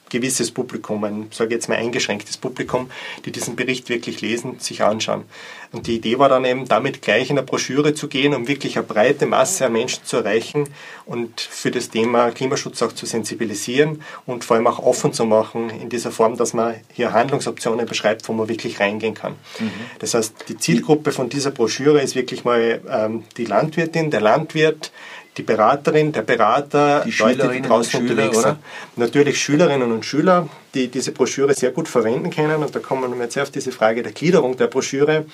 gewisses 0.10 0.52
Publikum, 0.52 1.04
ein, 1.04 1.28
sage 1.32 1.54
jetzt 1.54 1.68
mal 1.70 1.76
eingeschränktes 1.76 2.38
Publikum, 2.38 2.90
die 3.26 3.32
diesen 3.32 3.56
Bericht 3.56 3.90
wirklich 3.90 4.22
lesen, 4.22 4.60
sich 4.60 4.84
anschauen. 4.84 5.26
Und 5.72 5.88
die 5.88 5.96
Idee 5.96 6.18
war 6.20 6.30
dann 6.30 6.46
eben, 6.46 6.68
damit 6.68 7.02
gleich 7.02 7.30
in 7.30 7.36
der 7.36 7.44
Broschüre 7.44 7.94
zu 7.94 8.08
gehen, 8.08 8.34
um 8.34 8.48
wirklich 8.48 8.78
eine 8.78 8.86
breite 8.86 9.26
Masse 9.26 9.66
an 9.66 9.74
Menschen 9.74 10.06
zu 10.06 10.18
erreichen 10.18 10.70
und 11.06 11.42
für 11.42 11.72
das 11.72 11.90
Thema 11.90 12.32
Klimaschutz 12.32 12.82
auch 12.82 12.92
zu 12.92 13.06
sensibilisieren 13.06 14.02
und 14.26 14.44
vor 14.44 14.56
allem 14.56 14.68
auch 14.68 14.80
offen 14.80 15.14
zu 15.14 15.26
machen 15.26 15.70
in 15.70 15.90
dieser 15.90 16.12
Form, 16.12 16.38
dass 16.38 16.54
man 16.54 16.76
hier 16.94 17.12
Handlungsoptionen 17.12 17.86
beschreibt, 17.86 18.28
wo 18.28 18.34
man 18.34 18.48
wirklich 18.50 18.80
reingehen 18.80 19.14
kann. 19.14 19.34
Mhm. 19.60 19.72
Das 20.00 20.14
heißt, 20.14 20.46
die 20.48 20.58
Zielgruppe 20.58 21.12
von 21.12 21.30
dieser 21.30 21.52
Broschüre 21.52 22.02
ist 22.02 22.16
wirklich 22.16 22.44
mal 22.44 22.82
ähm, 22.90 23.24
die 23.38 23.46
Landwirtin, 23.46 24.12
der 24.12 24.22
Landwirt, 24.22 24.92
die 25.38 25.44
Beraterin, 25.44 26.12
der 26.12 26.24
Berater, 26.24 27.04
die 27.06 27.12
Leute, 27.12 27.50
die 27.50 27.62
draußen 27.62 27.92
Schüler, 27.92 28.12
unterwegs 28.12 28.42
sind. 28.42 28.58
Natürlich 28.96 29.40
Schülerinnen 29.40 29.92
und 29.92 30.04
Schüler, 30.04 30.50
die 30.74 30.88
diese 30.88 31.12
Broschüre 31.12 31.54
sehr 31.54 31.72
gut 31.72 31.88
verwenden 31.88 32.32
können. 32.32 32.64
Und 32.64 32.76
da 32.76 32.80
kommen 32.80 33.14
wir 33.16 33.24
jetzt 33.24 33.38
auf 33.38 33.52
diese 33.52 33.72
Frage 33.72 34.04
der 34.04 34.12
Gliederung 34.12 34.58
der 34.58 34.68
Broschüre. 34.68 35.26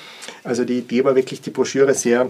Also 0.44 0.66
die 0.66 0.80
Idee 0.80 1.04
war 1.04 1.16
wirklich, 1.16 1.42
die 1.42 1.50
Broschüre 1.50 1.94
sehr 1.94 2.30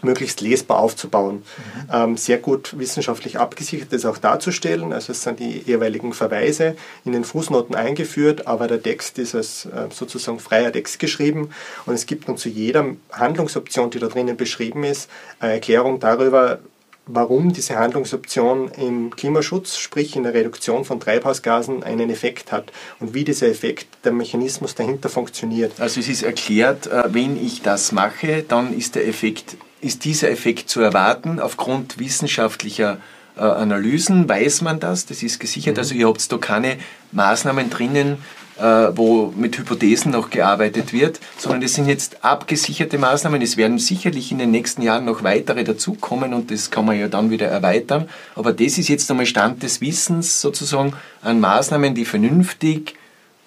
möglichst 0.00 0.40
lesbar 0.40 0.78
aufzubauen. 0.78 1.36
Mhm. 1.36 1.90
Ähm, 1.92 2.16
sehr 2.16 2.38
gut 2.38 2.78
wissenschaftlich 2.78 3.38
abgesichert 3.38 3.92
das 3.92 4.04
auch 4.04 4.18
darzustellen. 4.18 4.92
Also 4.92 5.12
es 5.12 5.22
sind 5.22 5.38
die 5.38 5.58
jeweiligen 5.58 6.12
Verweise 6.12 6.76
in 7.04 7.12
den 7.12 7.24
Fußnoten 7.24 7.74
eingeführt, 7.74 8.46
aber 8.46 8.66
der 8.66 8.82
Text 8.82 9.18
ist 9.18 9.34
als 9.34 9.66
äh, 9.66 9.88
sozusagen 9.90 10.40
freier 10.40 10.72
Text 10.72 10.98
geschrieben 10.98 11.50
und 11.86 11.94
es 11.94 12.06
gibt 12.06 12.28
dann 12.28 12.36
zu 12.36 12.48
jeder 12.48 12.84
Handlungsoption, 13.12 13.90
die 13.90 13.98
da 13.98 14.08
drinnen 14.08 14.36
beschrieben 14.36 14.84
ist, 14.84 15.08
eine 15.38 15.52
Erklärung 15.54 16.00
darüber, 16.00 16.58
warum 17.06 17.52
diese 17.52 17.76
Handlungsoption 17.76 18.68
im 18.76 19.10
Klimaschutz, 19.10 19.76
sprich 19.76 20.16
in 20.16 20.22
der 20.22 20.34
Reduktion 20.34 20.84
von 20.84 21.00
Treibhausgasen, 21.00 21.82
einen 21.82 22.10
Effekt 22.10 22.52
hat 22.52 22.72
und 23.00 23.14
wie 23.14 23.24
dieser 23.24 23.48
Effekt, 23.48 23.86
der 24.04 24.12
Mechanismus 24.12 24.74
dahinter 24.74 25.08
funktioniert. 25.08 25.72
Also 25.78 26.00
es 26.00 26.08
ist 26.08 26.22
erklärt, 26.22 26.86
äh, 26.86 27.04
wenn 27.12 27.42
ich 27.42 27.62
das 27.62 27.92
mache, 27.92 28.44
dann 28.46 28.76
ist 28.76 28.94
der 28.94 29.06
Effekt, 29.06 29.56
ist 29.80 30.04
dieser 30.04 30.30
Effekt 30.30 30.68
zu 30.68 30.80
erwarten 30.80 31.40
aufgrund 31.40 31.98
wissenschaftlicher 31.98 32.98
äh, 33.36 33.40
Analysen 33.40 34.28
weiß 34.28 34.62
man 34.62 34.78
das, 34.78 35.06
das 35.06 35.22
ist 35.22 35.40
gesichert. 35.40 35.76
Mhm. 35.76 35.80
Also 35.80 35.94
ihr 35.94 36.06
habt 36.06 36.30
da 36.30 36.38
keine 36.38 36.76
Maßnahmen 37.12 37.70
drinnen, 37.70 38.18
wo 38.58 39.32
mit 39.36 39.58
Hypothesen 39.58 40.12
noch 40.12 40.30
gearbeitet 40.30 40.92
wird, 40.92 41.20
sondern 41.38 41.62
das 41.62 41.74
sind 41.74 41.88
jetzt 41.88 42.24
abgesicherte 42.24 42.98
Maßnahmen. 42.98 43.40
Es 43.42 43.56
werden 43.56 43.78
sicherlich 43.78 44.30
in 44.30 44.38
den 44.38 44.50
nächsten 44.50 44.82
Jahren 44.82 45.04
noch 45.04 45.22
weitere 45.22 45.64
dazukommen 45.64 46.34
und 46.34 46.50
das 46.50 46.70
kann 46.70 46.84
man 46.84 46.98
ja 46.98 47.08
dann 47.08 47.30
wieder 47.30 47.48
erweitern. 47.48 48.08
Aber 48.36 48.52
das 48.52 48.78
ist 48.78 48.88
jetzt 48.88 49.10
einmal 49.10 49.26
Stand 49.26 49.62
des 49.62 49.80
Wissens 49.80 50.40
sozusagen 50.40 50.92
an 51.22 51.40
Maßnahmen, 51.40 51.94
die 51.94 52.04
vernünftig 52.04 52.94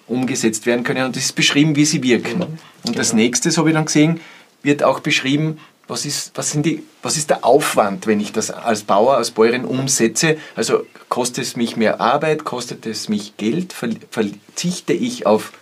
umgesetzt 0.08 0.66
werden 0.66 0.84
können 0.84 1.06
und 1.06 1.16
es 1.16 1.26
ist 1.26 1.36
beschrieben, 1.36 1.76
wie 1.76 1.84
sie 1.84 2.02
wirken. 2.02 2.42
Und 2.42 2.58
genau. 2.84 2.96
das 2.96 3.12
nächste, 3.12 3.50
so 3.50 3.58
habe 3.58 3.70
ich 3.70 3.74
dann 3.74 3.86
gesehen, 3.86 4.20
wird 4.62 4.82
auch 4.82 5.00
beschrieben, 5.00 5.58
was 5.88 6.04
ist, 6.04 6.32
was, 6.34 6.50
sind 6.50 6.66
die, 6.66 6.82
was 7.02 7.16
ist 7.16 7.30
der 7.30 7.44
Aufwand, 7.44 8.06
wenn 8.06 8.20
ich 8.20 8.32
das 8.32 8.50
als 8.50 8.82
Bauer, 8.82 9.16
als 9.16 9.30
Bäuerin 9.30 9.64
umsetze? 9.64 10.36
Also 10.56 10.84
kostet 11.08 11.44
es 11.44 11.56
mich 11.56 11.76
mehr 11.76 12.00
Arbeit, 12.00 12.44
kostet 12.44 12.86
es 12.86 13.08
mich 13.08 13.36
Geld, 13.36 13.72
verzichte 13.72 14.92
ich 14.92 15.26
auf 15.26 15.52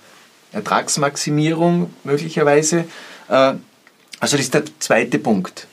Ertragsmaximierung 0.53 1.93
möglicherweise? 2.05 2.85
Äh, 3.29 3.55
also 4.21 4.37
das 4.37 4.41
ist 4.41 4.55
der 4.55 4.65
zweite 4.79 5.19
Punkt. 5.19 5.67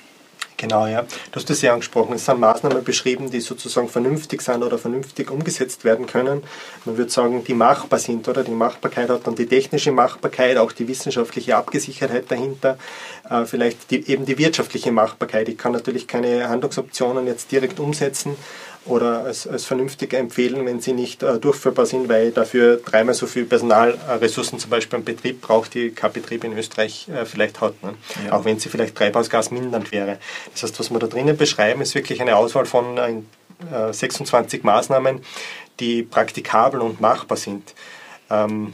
Genau, 0.61 0.85
ja. 0.85 1.01
Du 1.01 1.37
hast 1.37 1.49
das 1.49 1.63
ja 1.63 1.73
angesprochen. 1.73 2.13
Es 2.13 2.25
sind 2.25 2.39
Maßnahmen 2.39 2.83
beschrieben, 2.83 3.31
die 3.31 3.39
sozusagen 3.39 3.89
vernünftig 3.89 4.43
sind 4.43 4.61
oder 4.61 4.77
vernünftig 4.77 5.31
umgesetzt 5.31 5.83
werden 5.83 6.05
können. 6.05 6.43
Man 6.85 6.97
würde 6.97 7.09
sagen, 7.09 7.43
die 7.43 7.55
machbar 7.55 7.97
sind, 7.97 8.27
oder? 8.27 8.43
Die 8.43 8.51
Machbarkeit 8.51 9.09
hat 9.09 9.25
dann 9.25 9.33
die 9.33 9.47
technische 9.47 9.91
Machbarkeit, 9.91 10.57
auch 10.57 10.71
die 10.71 10.87
wissenschaftliche 10.87 11.55
Abgesichertheit 11.55 12.29
dahinter, 12.29 12.77
äh, 13.27 13.45
vielleicht 13.45 13.89
die, 13.89 14.07
eben 14.07 14.27
die 14.27 14.37
wirtschaftliche 14.37 14.91
Machbarkeit. 14.91 15.49
Ich 15.49 15.57
kann 15.57 15.71
natürlich 15.71 16.07
keine 16.07 16.47
Handlungsoptionen 16.47 17.25
jetzt 17.25 17.51
direkt 17.51 17.79
umsetzen, 17.79 18.35
oder 18.85 19.25
als, 19.25 19.47
als 19.47 19.65
vernünftig 19.65 20.13
empfehlen, 20.13 20.65
wenn 20.65 20.81
sie 20.81 20.93
nicht 20.93 21.21
äh, 21.21 21.37
durchführbar 21.37 21.85
sind, 21.85 22.09
weil 22.09 22.31
dafür 22.31 22.77
dreimal 22.77 23.13
so 23.13 23.27
viel 23.27 23.45
Personalressourcen 23.45 24.57
zum 24.57 24.69
Beispiel 24.71 24.99
im 24.99 25.05
Betrieb 25.05 25.41
braucht, 25.41 25.75
die 25.75 25.91
kein 25.91 26.11
Betrieb 26.11 26.43
in 26.43 26.57
Österreich 26.57 27.07
äh, 27.09 27.25
vielleicht 27.25 27.61
hat. 27.61 27.81
Ne? 27.83 27.93
Ja. 28.25 28.33
Auch 28.33 28.45
wenn 28.45 28.59
sie 28.59 28.69
vielleicht 28.69 28.95
Treibhausgas 28.95 29.51
mindernd 29.51 29.91
wäre. 29.91 30.17
Das 30.53 30.63
heißt, 30.63 30.79
was 30.79 30.89
wir 30.89 30.99
da 30.99 31.07
drinnen 31.07 31.37
beschreiben, 31.37 31.81
ist 31.81 31.93
wirklich 31.93 32.21
eine 32.21 32.35
Auswahl 32.35 32.65
von 32.65 32.97
äh, 32.97 33.93
26 33.93 34.63
Maßnahmen, 34.63 35.21
die 35.79 36.01
praktikabel 36.01 36.81
und 36.81 36.99
machbar 36.99 37.37
sind. 37.37 37.75
Ähm, 38.31 38.73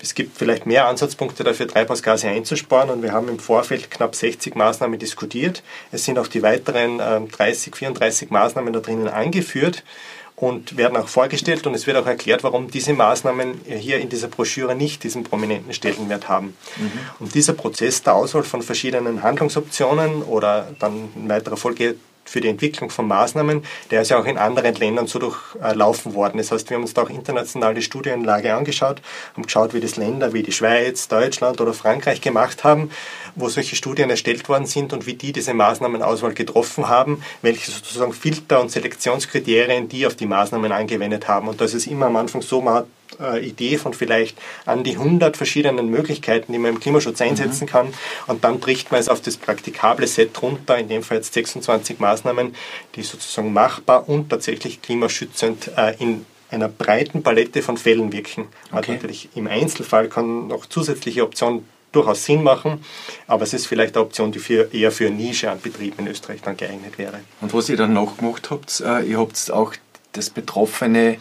es 0.00 0.14
gibt 0.14 0.36
vielleicht 0.36 0.66
mehr 0.66 0.86
Ansatzpunkte 0.86 1.44
dafür, 1.44 1.68
Treibhausgase 1.68 2.28
einzusparen 2.28 2.90
und 2.90 3.02
wir 3.02 3.12
haben 3.12 3.28
im 3.28 3.38
Vorfeld 3.38 3.90
knapp 3.90 4.14
60 4.14 4.54
Maßnahmen 4.54 4.98
diskutiert. 4.98 5.62
Es 5.92 6.04
sind 6.04 6.18
auch 6.18 6.28
die 6.28 6.42
weiteren 6.42 6.98
30, 7.28 7.68
ähm, 7.68 7.72
34 7.72 8.30
Maßnahmen 8.30 8.72
da 8.72 8.80
drinnen 8.80 9.08
angeführt 9.08 9.82
und 10.40 10.76
werden 10.76 10.96
auch 10.96 11.08
vorgestellt 11.08 11.66
und 11.66 11.74
es 11.74 11.86
wird 11.86 11.96
auch 11.96 12.06
erklärt, 12.06 12.44
warum 12.44 12.70
diese 12.70 12.92
Maßnahmen 12.92 13.62
hier 13.66 13.98
in 13.98 14.08
dieser 14.08 14.28
Broschüre 14.28 14.76
nicht 14.76 15.02
diesen 15.02 15.24
prominenten 15.24 15.72
Stellenwert 15.72 16.28
haben. 16.28 16.56
Mhm. 16.76 16.92
Und 17.18 17.34
dieser 17.34 17.54
Prozess 17.54 18.02
der 18.02 18.14
Auswahl 18.14 18.44
von 18.44 18.62
verschiedenen 18.62 19.22
Handlungsoptionen 19.22 20.22
oder 20.22 20.68
dann 20.78 21.08
in 21.16 21.28
weiterer 21.28 21.56
Folge 21.56 21.96
für 22.28 22.40
die 22.40 22.48
Entwicklung 22.48 22.90
von 22.90 23.08
Maßnahmen, 23.08 23.64
der 23.90 24.02
ist 24.02 24.10
ja 24.10 24.18
auch 24.18 24.26
in 24.26 24.38
anderen 24.38 24.74
Ländern 24.74 25.06
so 25.06 25.18
durchlaufen 25.18 26.14
worden. 26.14 26.38
Das 26.38 26.52
heißt, 26.52 26.68
wir 26.70 26.76
haben 26.76 26.82
uns 26.82 26.94
da 26.94 27.02
auch 27.02 27.10
international 27.10 27.74
die 27.74 27.82
Studienlage 27.82 28.54
angeschaut, 28.54 29.00
haben 29.34 29.42
geschaut, 29.42 29.74
wie 29.74 29.80
das 29.80 29.96
Länder 29.96 30.32
wie 30.32 30.42
die 30.42 30.52
Schweiz, 30.52 31.08
Deutschland 31.08 31.60
oder 31.60 31.72
Frankreich 31.72 32.20
gemacht 32.20 32.64
haben, 32.64 32.90
wo 33.34 33.48
solche 33.48 33.76
Studien 33.76 34.10
erstellt 34.10 34.48
worden 34.48 34.66
sind 34.66 34.92
und 34.92 35.06
wie 35.06 35.14
die 35.14 35.32
diese 35.32 35.54
Maßnahmenauswahl 35.54 36.34
getroffen 36.34 36.88
haben, 36.88 37.22
welche 37.42 37.70
sozusagen 37.70 38.12
Filter 38.12 38.60
und 38.60 38.70
Selektionskriterien 38.70 39.88
die 39.88 40.06
auf 40.06 40.14
die 40.14 40.26
Maßnahmen 40.26 40.72
angewendet 40.72 41.28
haben. 41.28 41.48
Und 41.48 41.60
das 41.60 41.74
ist 41.74 41.86
immer 41.86 42.06
am 42.06 42.16
Anfang 42.16 42.42
so, 42.42 42.60
man 42.60 42.74
hat 42.74 42.86
äh, 43.20 43.46
Idee 43.46 43.78
von 43.78 43.94
vielleicht 43.94 44.38
an 44.66 44.84
die 44.84 44.96
100 44.96 45.36
verschiedenen 45.36 45.88
Möglichkeiten, 45.88 46.52
die 46.52 46.58
man 46.58 46.74
im 46.74 46.80
Klimaschutz 46.80 47.20
einsetzen 47.20 47.64
mhm. 47.64 47.68
kann. 47.68 47.94
Und 48.26 48.44
dann 48.44 48.60
bricht 48.60 48.90
man 48.90 49.00
es 49.00 49.08
auf 49.08 49.20
das 49.20 49.36
praktikable 49.36 50.06
Set 50.06 50.40
runter, 50.42 50.78
in 50.78 50.88
dem 50.88 51.02
Fall 51.02 51.18
jetzt 51.18 51.32
26 51.34 51.98
Maßnahmen, 51.98 52.54
die 52.94 53.02
sozusagen 53.02 53.52
machbar 53.52 54.08
und 54.08 54.30
tatsächlich 54.30 54.82
klimaschützend 54.82 55.70
äh, 55.76 55.94
in 55.98 56.24
einer 56.50 56.68
breiten 56.68 57.22
Palette 57.22 57.62
von 57.62 57.76
Fällen 57.76 58.12
wirken. 58.12 58.46
Okay. 58.72 58.92
natürlich 58.92 59.28
im 59.34 59.46
Einzelfall 59.46 60.08
kann 60.08 60.48
noch 60.48 60.66
zusätzliche 60.66 61.22
Optionen 61.22 61.64
durchaus 61.92 62.24
Sinn 62.24 62.42
machen, 62.42 62.84
aber 63.26 63.44
es 63.44 63.54
ist 63.54 63.66
vielleicht 63.66 63.96
eine 63.96 64.04
Option, 64.04 64.32
die 64.32 64.38
für, 64.38 64.72
eher 64.72 64.92
für 64.92 65.10
Nische 65.10 65.50
an 65.50 65.60
Betrieben 65.60 66.00
in 66.00 66.08
Österreich 66.08 66.42
dann 66.42 66.56
geeignet 66.56 66.98
wäre. 66.98 67.20
Und 67.40 67.52
was 67.54 67.68
ihr 67.68 67.76
dann 67.76 67.92
noch 67.92 68.18
gemacht 68.18 68.50
habt, 68.50 68.80
äh, 68.80 69.02
ihr 69.02 69.18
habt 69.18 69.50
auch 69.50 69.74
das 70.12 70.30
betroffene 70.30 71.18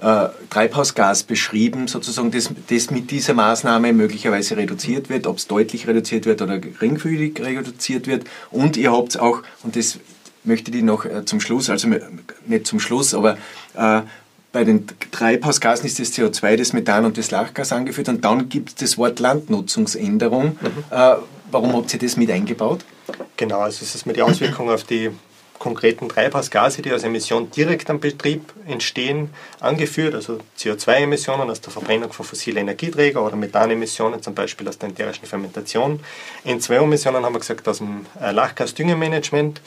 äh, 0.00 0.28
Treibhausgas 0.50 1.24
beschrieben, 1.24 1.88
sozusagen, 1.88 2.30
das, 2.30 2.50
das 2.68 2.90
mit 2.90 3.10
dieser 3.10 3.34
Maßnahme 3.34 3.92
möglicherweise 3.92 4.56
reduziert 4.56 5.08
wird, 5.08 5.26
ob 5.26 5.38
es 5.38 5.46
deutlich 5.46 5.86
reduziert 5.88 6.26
wird 6.26 6.40
oder 6.40 6.58
geringfügig 6.58 7.40
reduziert 7.40 8.06
wird. 8.06 8.24
Und 8.50 8.76
ihr 8.76 8.92
habt 8.92 9.18
auch, 9.18 9.42
und 9.62 9.76
das 9.76 9.98
möchte 10.44 10.70
ich 10.70 10.82
noch 10.82 11.04
äh, 11.04 11.24
zum 11.24 11.40
Schluss, 11.40 11.68
also 11.68 11.88
nicht 12.46 12.66
zum 12.66 12.80
Schluss, 12.80 13.14
aber 13.14 13.38
äh, 13.74 14.02
bei 14.52 14.64
den 14.64 14.86
Treibhausgasen 15.10 15.86
ist 15.86 15.98
das 15.98 16.12
CO2, 16.12 16.56
das 16.56 16.72
Methan 16.72 17.04
und 17.04 17.18
das 17.18 17.30
Lachgas 17.30 17.72
angeführt 17.72 18.08
und 18.08 18.24
dann 18.24 18.48
gibt 18.48 18.70
es 18.70 18.74
das 18.76 18.98
Wort 18.98 19.20
Landnutzungsänderung. 19.20 20.58
Mhm. 20.60 20.84
Äh, 20.90 21.16
warum 21.50 21.74
habt 21.74 21.92
ihr 21.92 21.98
das 22.00 22.16
mit 22.16 22.30
eingebaut? 22.30 22.84
Genau, 23.36 23.60
also 23.60 23.84
es 23.84 23.94
ist 23.94 24.06
mit 24.06 24.16
die 24.16 24.22
Auswirkung 24.22 24.70
auf 24.70 24.84
die 24.84 25.10
konkreten 25.58 26.08
Treibhausgase, 26.08 26.82
die 26.82 26.92
als 26.92 27.04
Emission 27.04 27.50
direkt 27.50 27.90
am 27.90 28.00
Betrieb 28.00 28.52
entstehen, 28.66 29.30
angeführt, 29.60 30.14
also 30.14 30.38
CO2-Emissionen 30.58 31.50
aus 31.50 31.60
der 31.60 31.72
Verbrennung 31.72 32.12
von 32.12 32.24
fossilen 32.24 32.58
Energieträgern 32.58 33.24
oder 33.24 33.36
Methanemissionen 33.36 34.22
zum 34.22 34.34
Beispiel 34.34 34.68
aus 34.68 34.78
der 34.78 34.90
enterischen 34.90 35.26
Fermentation. 35.26 36.00
N2-Emissionen 36.44 37.24
haben 37.24 37.34
wir 37.34 37.40
gesagt 37.40 37.66
aus 37.68 37.78
dem 37.78 38.06
äh, 38.20 38.30
Lachgas-Düngemanagement, 38.30 39.60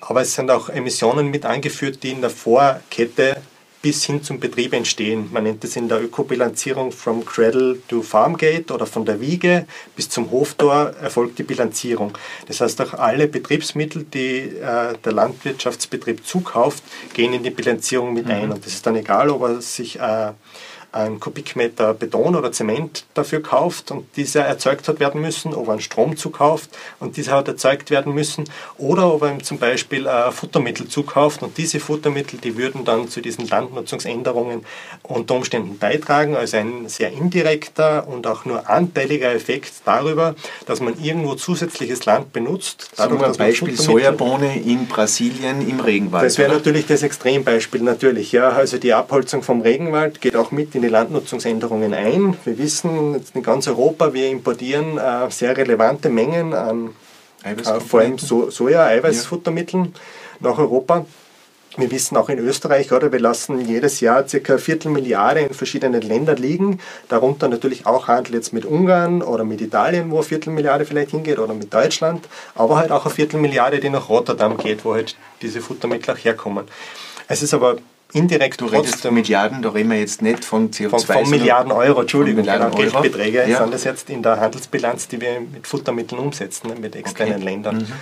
aber 0.00 0.22
es 0.22 0.34
sind 0.34 0.50
auch 0.50 0.68
Emissionen 0.68 1.30
mit 1.30 1.44
angeführt, 1.44 2.02
die 2.02 2.10
in 2.10 2.20
der 2.20 2.30
Vorkette 2.30 3.36
bis 3.84 4.02
hin 4.06 4.22
zum 4.22 4.40
Betrieb 4.40 4.72
entstehen. 4.72 5.28
Man 5.30 5.42
nennt 5.42 5.62
es 5.62 5.76
in 5.76 5.90
der 5.90 6.02
Ökobilanzierung 6.02 6.90
from 6.90 7.22
Cradle 7.22 7.76
to 7.86 8.00
Farmgate 8.00 8.70
oder 8.70 8.86
von 8.86 9.04
der 9.04 9.20
Wiege 9.20 9.66
bis 9.94 10.08
zum 10.08 10.30
Hoftor 10.30 10.94
erfolgt 11.02 11.38
die 11.38 11.42
Bilanzierung. 11.42 12.16
Das 12.48 12.62
heißt, 12.62 12.80
auch 12.80 12.94
alle 12.94 13.28
Betriebsmittel, 13.28 14.04
die 14.04 14.38
äh, 14.38 14.94
der 15.04 15.12
Landwirtschaftsbetrieb 15.12 16.26
zukauft, 16.26 16.82
gehen 17.12 17.34
in 17.34 17.42
die 17.42 17.50
Bilanzierung 17.50 18.14
mit 18.14 18.24
mhm. 18.24 18.30
ein. 18.30 18.52
Und 18.52 18.64
das 18.64 18.72
ist 18.72 18.86
dann 18.86 18.96
egal, 18.96 19.28
ob 19.28 19.42
er 19.42 19.60
sich 19.60 20.00
äh, 20.00 20.32
einen 20.94 21.18
Kubikmeter 21.18 21.92
Beton 21.92 22.36
oder 22.36 22.52
Zement 22.52 23.04
dafür 23.14 23.42
kauft 23.42 23.90
und 23.90 24.06
dieser 24.16 24.42
erzeugt 24.42 24.86
hat 24.86 25.00
werden 25.00 25.20
müssen, 25.20 25.52
ob 25.54 25.66
er 25.66 25.72
einen 25.72 25.80
Strom 25.80 26.16
zukauft 26.16 26.70
und 27.00 27.16
dieser 27.16 27.32
hat 27.32 27.48
erzeugt 27.48 27.90
werden 27.90 28.14
müssen 28.14 28.44
oder 28.78 29.12
ob 29.12 29.22
er 29.22 29.32
ihm 29.32 29.42
zum 29.42 29.58
Beispiel 29.58 30.06
äh, 30.06 30.30
Futtermittel 30.30 30.88
zukauft 30.88 31.42
und 31.42 31.58
diese 31.58 31.80
Futtermittel, 31.80 32.38
die 32.38 32.56
würden 32.56 32.84
dann 32.84 33.08
zu 33.08 33.20
diesen 33.20 33.48
Landnutzungsänderungen 33.48 34.64
unter 35.02 35.34
Umständen 35.34 35.78
beitragen, 35.78 36.36
also 36.36 36.58
ein 36.58 36.88
sehr 36.88 37.10
indirekter 37.10 38.06
und 38.06 38.26
auch 38.26 38.44
nur 38.44 38.70
anteiliger 38.70 39.34
Effekt 39.34 39.72
darüber, 39.84 40.36
dass 40.66 40.80
man 40.80 41.02
irgendwo 41.02 41.34
zusätzliches 41.34 42.04
Land 42.06 42.32
benutzt. 42.32 42.90
Dadurch, 42.96 43.20
wir 43.20 43.32
Beispiel 43.32 43.76
Sojabohne 43.76 44.60
in 44.60 44.86
Brasilien 44.86 45.68
im 45.68 45.80
Regenwald. 45.80 46.24
Das 46.24 46.38
wäre 46.38 46.52
natürlich 46.52 46.86
das 46.86 47.02
Extrembeispiel, 47.02 47.82
natürlich. 47.82 48.30
Ja, 48.30 48.50
also 48.50 48.78
die 48.78 48.92
Abholzung 48.92 49.42
vom 49.42 49.60
Regenwald 49.60 50.20
geht 50.20 50.36
auch 50.36 50.52
mit 50.52 50.74
in 50.74 50.83
die 50.84 50.90
Landnutzungsänderungen 50.90 51.94
ein. 51.94 52.36
Wir 52.44 52.58
wissen, 52.58 53.14
jetzt 53.14 53.34
in 53.34 53.42
ganz 53.42 53.66
Europa, 53.66 54.12
wir 54.12 54.28
importieren 54.28 54.98
äh, 54.98 55.30
sehr 55.30 55.56
relevante 55.56 56.10
Mengen 56.10 56.54
an 56.54 56.90
äh, 57.42 57.54
vor 57.80 58.00
allem 58.00 58.18
so 58.18 58.50
Soja, 58.50 58.86
Eiweißfuttermitteln 58.86 59.84
ja. 59.84 60.50
nach 60.50 60.58
Europa. 60.58 61.06
Wir 61.76 61.90
wissen 61.90 62.16
auch 62.16 62.28
in 62.28 62.38
Österreich, 62.38 62.92
oder, 62.92 63.10
wir 63.10 63.18
lassen 63.18 63.66
jedes 63.66 63.98
Jahr 63.98 64.22
ca. 64.22 64.38
eine 64.46 64.58
Viertelmilliarde 64.60 65.40
in 65.40 65.54
verschiedenen 65.54 66.02
Ländern 66.02 66.36
liegen. 66.36 66.78
Darunter 67.08 67.48
natürlich 67.48 67.84
auch 67.84 68.06
Handel 68.06 68.34
jetzt 68.34 68.52
mit 68.52 68.64
Ungarn 68.64 69.22
oder 69.22 69.42
mit 69.42 69.60
Italien, 69.60 70.12
wo 70.12 70.16
eine 70.16 70.24
Viertelmilliarde 70.24 70.84
vielleicht 70.84 71.10
hingeht, 71.10 71.40
oder 71.40 71.52
mit 71.52 71.74
Deutschland. 71.74 72.28
Aber 72.54 72.76
halt 72.76 72.92
auch 72.92 73.04
eine 73.06 73.14
Viertelmilliarde, 73.14 73.80
die 73.80 73.90
nach 73.90 74.08
Rotterdam 74.08 74.56
geht, 74.56 74.84
wo 74.84 74.94
halt 74.94 75.16
diese 75.42 75.60
Futtermittel 75.60 76.14
auch 76.14 76.18
herkommen. 76.18 76.66
Es 77.26 77.42
ist 77.42 77.54
aber 77.54 77.78
indirekt 78.14 78.60
du 78.60 78.66
redest 78.66 79.04
Milliarden, 79.10 79.60
da 79.60 79.70
reden 79.70 79.90
wir 79.90 79.98
jetzt 79.98 80.22
nicht 80.22 80.44
von 80.44 80.70
CO2. 80.70 80.88
Von, 80.88 81.00
von 81.00 81.30
Milliarden 81.30 81.72
Euro, 81.72 82.02
Entschuldigung, 82.02 82.42
Milliarden 82.42 82.70
genau, 82.70 82.82
Euro. 82.82 83.02
Geldbeträge 83.02 83.48
ja. 83.48 83.58
sind 83.58 83.74
das 83.74 83.84
jetzt 83.84 84.08
in 84.08 84.22
der 84.22 84.40
Handelsbilanz, 84.40 85.08
die 85.08 85.20
wir 85.20 85.40
mit 85.40 85.66
Futtermitteln 85.66 86.20
umsetzen, 86.20 86.68
ne, 86.68 86.76
mit 86.76 86.96
externen 86.96 87.36
okay. 87.36 87.44
Ländern. 87.44 87.76
Mhm. 87.76 87.92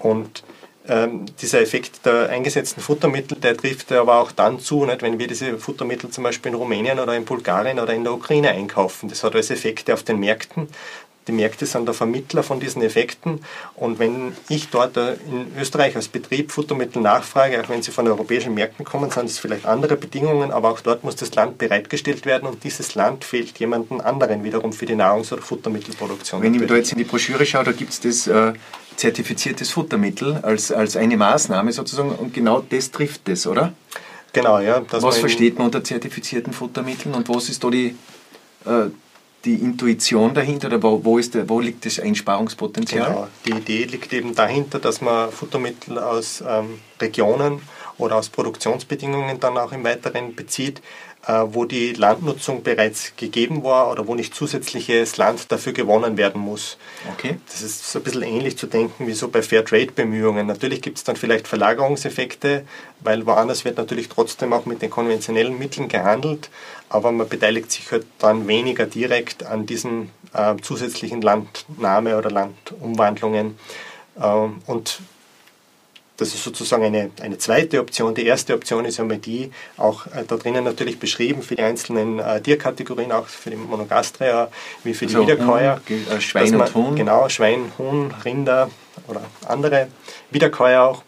Und 0.00 0.44
ähm, 0.88 1.26
dieser 1.40 1.60
Effekt 1.60 2.04
der 2.06 2.30
eingesetzten 2.30 2.80
Futtermittel, 2.80 3.38
der 3.38 3.56
trifft 3.56 3.92
aber 3.92 4.20
auch 4.20 4.32
dann 4.32 4.58
zu, 4.58 4.86
nicht, 4.86 5.02
wenn 5.02 5.18
wir 5.18 5.26
diese 5.26 5.58
Futtermittel 5.58 6.10
zum 6.10 6.24
Beispiel 6.24 6.50
in 6.50 6.56
Rumänien 6.56 6.98
oder 6.98 7.14
in 7.14 7.24
Bulgarien 7.24 7.78
oder 7.78 7.92
in 7.92 8.04
der 8.04 8.14
Ukraine 8.14 8.50
einkaufen. 8.50 9.08
Das 9.08 9.22
hat 9.22 9.36
also 9.36 9.52
Effekte 9.52 9.92
auf 9.92 10.02
den 10.02 10.18
Märkten 10.18 10.68
Die 11.28 11.32
Märkte 11.32 11.66
sind 11.66 11.86
der 11.86 11.94
Vermittler 11.94 12.42
von 12.42 12.58
diesen 12.58 12.82
Effekten. 12.82 13.40
Und 13.76 13.98
wenn 13.98 14.32
ich 14.48 14.70
dort 14.70 14.96
äh, 14.96 15.12
in 15.30 15.52
Österreich 15.60 15.94
als 15.94 16.08
Betrieb 16.08 16.50
Futtermittel 16.50 17.00
nachfrage, 17.02 17.62
auch 17.62 17.68
wenn 17.68 17.82
sie 17.82 17.92
von 17.92 18.08
europäischen 18.08 18.54
Märkten 18.54 18.84
kommen, 18.84 19.10
sind 19.10 19.26
es 19.26 19.38
vielleicht 19.38 19.66
andere 19.66 19.96
Bedingungen, 19.96 20.50
aber 20.50 20.70
auch 20.70 20.80
dort 20.80 21.04
muss 21.04 21.16
das 21.16 21.34
Land 21.34 21.58
bereitgestellt 21.58 22.24
werden 22.26 22.48
und 22.48 22.64
dieses 22.64 22.94
Land 22.94 23.24
fehlt 23.24 23.58
jemandem 23.58 24.00
anderen 24.00 24.42
wiederum 24.42 24.72
für 24.72 24.86
die 24.86 24.94
Nahrungs- 24.94 25.32
oder 25.32 25.42
Futtermittelproduktion. 25.42 26.42
Wenn 26.42 26.54
ich 26.54 26.66
da 26.66 26.74
jetzt 26.74 26.92
in 26.92 26.98
die 26.98 27.04
Broschüre 27.04 27.44
schaue, 27.44 27.64
da 27.64 27.72
gibt 27.72 27.92
es 27.92 28.00
das 28.00 28.26
äh, 28.26 28.54
zertifiziertes 28.96 29.70
Futtermittel 29.70 30.38
als, 30.42 30.72
als 30.72 30.96
eine 30.96 31.16
Maßnahme 31.16 31.72
sozusagen 31.72 32.10
und 32.12 32.32
genau 32.32 32.64
das 32.68 32.90
trifft 32.90 33.28
das, 33.28 33.46
oder? 33.46 33.74
Genau, 34.32 34.60
ja. 34.60 34.82
Was 34.90 35.18
versteht 35.18 35.58
man 35.58 35.66
unter 35.66 35.82
zertifizierten 35.84 36.52
Futtermitteln 36.52 37.14
und 37.14 37.28
was 37.28 37.48
ist 37.48 37.62
da 37.64 37.70
die, 37.70 37.96
äh, 38.64 38.86
die 39.44 39.54
Intuition 39.54 40.34
dahinter 40.34 40.68
oder 40.68 40.82
wo, 40.82 41.04
wo, 41.04 41.18
ist 41.18 41.34
der, 41.34 41.48
wo 41.48 41.60
liegt 41.60 41.86
das 41.86 42.00
Einsparungspotenzial? 42.00 43.08
Genau, 43.08 43.28
die 43.46 43.50
Idee 43.52 43.84
liegt 43.84 44.12
eben 44.12 44.34
dahinter, 44.34 44.78
dass 44.78 45.00
man 45.00 45.30
Futtermittel 45.30 45.98
aus 45.98 46.42
ähm, 46.46 46.80
Regionen 47.00 47.60
oder 47.98 48.16
aus 48.16 48.28
Produktionsbedingungen 48.28 49.38
dann 49.40 49.56
auch 49.58 49.72
im 49.72 49.84
Weiteren 49.84 50.34
bezieht, 50.34 50.80
wo 51.28 51.66
die 51.66 51.92
Landnutzung 51.92 52.62
bereits 52.62 53.14
gegeben 53.16 53.62
war 53.62 53.90
oder 53.90 54.06
wo 54.06 54.14
nicht 54.14 54.34
zusätzliches 54.34 55.18
Land 55.18 55.52
dafür 55.52 55.74
gewonnen 55.74 56.16
werden 56.16 56.40
muss. 56.40 56.78
Okay. 57.12 57.38
Das 57.48 57.60
ist 57.60 57.90
so 57.90 57.98
ein 57.98 58.02
bisschen 58.02 58.22
ähnlich 58.22 58.56
zu 58.56 58.66
denken 58.66 59.06
wie 59.06 59.12
so 59.12 59.28
bei 59.28 59.42
Fairtrade-Bemühungen. 59.42 60.46
Natürlich 60.46 60.80
gibt 60.80 60.96
es 60.96 61.04
dann 61.04 61.16
vielleicht 61.16 61.46
Verlagerungseffekte, 61.46 62.64
weil 63.00 63.26
woanders 63.26 63.64
wird 63.64 63.76
natürlich 63.76 64.08
trotzdem 64.08 64.54
auch 64.54 64.64
mit 64.64 64.80
den 64.80 64.88
konventionellen 64.88 65.58
Mitteln 65.58 65.88
gehandelt, 65.88 66.48
aber 66.88 67.12
man 67.12 67.28
beteiligt 67.28 67.70
sich 67.72 67.92
halt 67.92 68.06
dann 68.18 68.48
weniger 68.48 68.86
direkt 68.86 69.44
an 69.44 69.66
diesen 69.66 70.10
äh, 70.32 70.56
zusätzlichen 70.62 71.20
Landnahme 71.20 72.16
oder 72.16 72.30
Landumwandlungen. 72.30 73.58
Äh, 74.18 74.48
und 74.66 75.00
das 76.18 76.34
ist 76.34 76.42
sozusagen 76.42 76.84
eine, 76.84 77.10
eine 77.22 77.38
zweite 77.38 77.80
Option. 77.80 78.14
Die 78.14 78.26
erste 78.26 78.52
Option 78.54 78.84
ist 78.84 79.00
einmal 79.00 79.18
die, 79.18 79.50
auch 79.76 80.06
äh, 80.08 80.24
da 80.26 80.36
drinnen 80.36 80.64
natürlich 80.64 80.98
beschrieben 80.98 81.42
für 81.42 81.54
die 81.54 81.62
einzelnen 81.62 82.18
äh, 82.18 82.40
Tierkategorien, 82.42 83.12
auch 83.12 83.26
für 83.26 83.50
die 83.50 83.56
Monogastria 83.56 84.50
wie 84.84 84.94
für 84.94 85.06
die 85.06 85.14
also, 85.14 85.26
Wiederkäuer. 85.26 85.80
Äh, 85.88 86.20
Schwein 86.20 86.50
man, 86.50 86.66
und 86.66 86.74
Huhn. 86.74 86.96
Genau, 86.96 87.28
Schwein, 87.28 87.72
Huhn, 87.78 88.12
Rinder 88.24 88.68
oder 89.06 89.22
andere 89.46 89.88
Wiederkäuer 90.30 90.82
auch, 90.82 91.02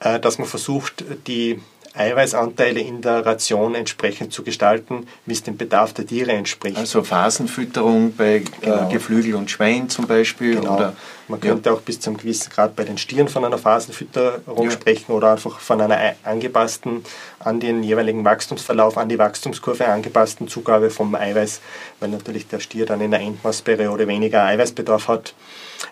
äh, 0.00 0.18
dass 0.18 0.38
man 0.38 0.48
versucht, 0.48 1.04
die 1.26 1.60
Eiweißanteile 1.94 2.80
in 2.80 3.02
der 3.02 3.24
Ration 3.24 3.74
entsprechend 3.76 4.32
zu 4.32 4.42
gestalten, 4.42 5.06
wie 5.26 5.32
es 5.32 5.44
dem 5.44 5.56
Bedarf 5.56 5.92
der 5.92 6.06
Tiere 6.06 6.32
entspricht. 6.32 6.76
Also 6.76 7.04
Phasenfütterung 7.04 8.14
bei 8.16 8.36
äh, 8.36 8.42
genau. 8.62 8.88
Geflügel 8.88 9.34
und 9.36 9.50
Schwein 9.50 9.88
zum 9.88 10.06
Beispiel. 10.06 10.56
Genau. 10.56 10.74
Oder, 10.74 10.96
Man 11.28 11.40
könnte 11.40 11.70
ja. 11.70 11.74
auch 11.74 11.80
bis 11.80 12.00
zu 12.00 12.10
einem 12.10 12.18
gewissen 12.18 12.50
Grad 12.50 12.76
bei 12.76 12.84
den 12.84 12.98
Stieren 12.98 13.28
von 13.28 13.44
einer 13.44 13.58
Phasenfütterung 13.58 14.64
ja. 14.64 14.70
sprechen 14.70 15.12
oder 15.12 15.32
einfach 15.32 15.58
von 15.58 15.80
einer 15.80 16.14
angepassten, 16.22 17.04
an 17.38 17.60
den 17.60 17.82
jeweiligen 17.82 18.24
Wachstumsverlauf, 18.24 18.98
an 18.98 19.08
die 19.08 19.18
Wachstumskurve 19.18 19.86
angepassten 19.86 20.48
Zugabe 20.48 20.90
vom 20.90 21.14
Eiweiß, 21.14 21.60
weil 22.00 22.10
natürlich 22.10 22.48
der 22.48 22.60
Stier 22.60 22.86
dann 22.86 23.00
in 23.00 23.10
der 23.10 23.20
Endmassperiode 23.20 24.06
weniger 24.06 24.44
Eiweißbedarf 24.44 25.08
hat. 25.08 25.34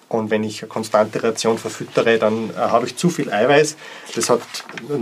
Und 0.08 0.30
wenn 0.30 0.44
ich 0.44 0.62
eine 0.62 0.68
konstante 0.68 1.22
Ration 1.22 1.58
verfüttere, 1.58 2.18
dann 2.18 2.50
äh, 2.50 2.54
habe 2.54 2.86
ich 2.86 2.96
zu 2.96 3.08
viel 3.08 3.32
Eiweiß. 3.32 3.76
Das 4.14 4.28
hat 4.28 4.40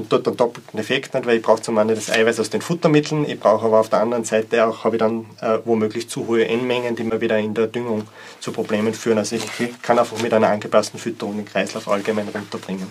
dort 0.09 0.27
einen 0.27 0.37
doppelten 0.37 0.79
Effekt, 0.79 1.15
nicht? 1.15 1.27
weil 1.27 1.37
ich 1.37 1.43
brauche 1.43 1.63
zum 1.63 1.79
einen 1.79 1.95
das 1.95 2.11
Eiweiß 2.11 2.39
aus 2.41 2.51
den 2.51 2.63
Futtermitteln, 2.63 3.29
ich 3.29 3.39
brauche 3.39 3.67
aber 3.67 3.81
auf 3.81 3.89
der 3.89 4.01
anderen 4.01 4.25
Seite 4.25 4.67
auch, 4.67 4.85
habe 4.85 4.97
ich 4.97 5.01
dann 5.01 5.27
äh, 5.41 5.59
womöglich 5.65 6.09
zu 6.09 6.27
hohe 6.27 6.47
N-Mengen, 6.47 6.97
die 6.97 7.05
mir 7.05 7.21
wieder 7.21 7.39
in 7.39 7.55
der 7.55 7.67
Düngung 7.67 8.07
zu 8.39 8.53
Problemen 8.53 8.95
führen. 8.95 9.19
Also 9.19 9.37
ich 9.37 9.45
okay. 9.45 9.75
kann 9.83 9.99
einfach 9.99 10.20
mit 10.23 10.33
einer 10.33 10.49
angepassten 10.49 10.99
Fütterung 10.99 11.37
den 11.37 11.45
Kreislauf 11.45 11.89
allgemein 11.89 12.29
runterbringen. 12.29 12.87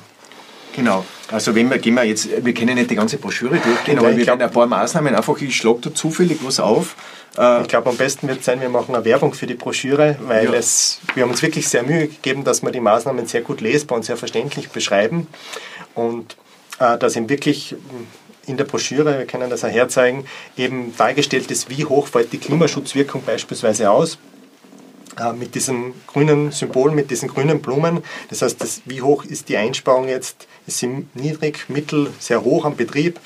Genau. 0.76 1.04
Also 1.32 1.56
wenn 1.56 1.70
wir, 1.70 1.78
gehen 1.80 1.96
wir 1.96 2.04
jetzt, 2.04 2.30
wir 2.44 2.54
können 2.54 2.76
nicht 2.76 2.90
die 2.90 2.96
ganze 2.96 3.18
Broschüre 3.18 3.58
durchgehen, 3.58 4.00
aber 4.00 4.16
wir 4.16 4.26
werden 4.26 4.42
ein 4.42 4.52
paar 4.52 4.68
Maßnahmen 4.68 5.14
einfach, 5.14 5.40
ich 5.42 5.56
schlage 5.56 5.80
da 5.82 5.94
zufällig 5.94 6.40
was 6.44 6.60
auf. 6.60 6.96
Äh, 7.38 7.62
ich 7.62 7.68
glaube, 7.68 7.90
am 7.90 7.98
besten 7.98 8.28
wird 8.28 8.40
es 8.40 8.46
sein, 8.46 8.62
wir 8.62 8.70
machen 8.70 8.96
eine 8.96 9.04
Werbung 9.06 9.34
für 9.34 9.48
die 9.48 9.56
Broschüre, 9.56 10.18
weil 10.22 10.46
ja. 10.46 10.54
es, 10.54 11.00
wir 11.16 11.24
haben 11.24 11.32
uns 11.32 11.42
wirklich 11.42 11.68
sehr 11.68 11.84
Mühe 11.84 12.08
gegeben, 12.08 12.44
dass 12.44 12.62
wir 12.62 12.72
die 12.72 12.80
Maßnahmen 12.80 13.26
sehr 13.26 13.42
gut 13.42 13.62
lesbar 13.62 13.98
und 13.98 14.04
sehr 14.04 14.18
verständlich 14.18 14.70
beschreiben 14.70 15.28
und 15.96 16.38
äh, 16.80 16.98
dass 16.98 17.16
eben 17.16 17.30
wirklich 17.30 17.76
in 18.46 18.58
der 18.58 18.66
Broschüre, 18.66 19.20
wir 19.20 19.26
können 19.26 19.50
das 19.50 19.64
auch 19.64 19.70
herzeigen, 19.70 20.26
eben 20.58 20.96
dargestellt 20.98 21.52
ist, 21.52 21.70
wie 21.70 21.86
hoch 21.86 22.08
fällt 22.08 22.32
die 22.32 22.40
Klimaschutzwirkung 22.40 23.24
beispielsweise 23.24 23.92
aus 23.92 24.18
äh, 25.20 25.34
mit 25.34 25.56
diesem 25.56 25.94
grünen 26.08 26.52
Symbol, 26.52 26.92
mit 26.92 27.12
diesen 27.12 27.30
grünen 27.30 27.62
Blumen. 27.62 28.04
Das 28.30 28.42
heißt, 28.42 28.62
das, 28.62 28.82
wie 28.86 29.02
hoch 29.02 29.26
ist 29.26 29.50
die 29.50 29.58
Einsparung 29.58 30.08
jetzt? 30.08 30.48
Ist 30.68 30.80
sie 30.80 31.06
niedrig, 31.14 31.66
mittel, 31.68 32.12
sehr 32.20 32.44
hoch 32.44 32.66
am 32.66 32.76
Betrieb? 32.76 33.20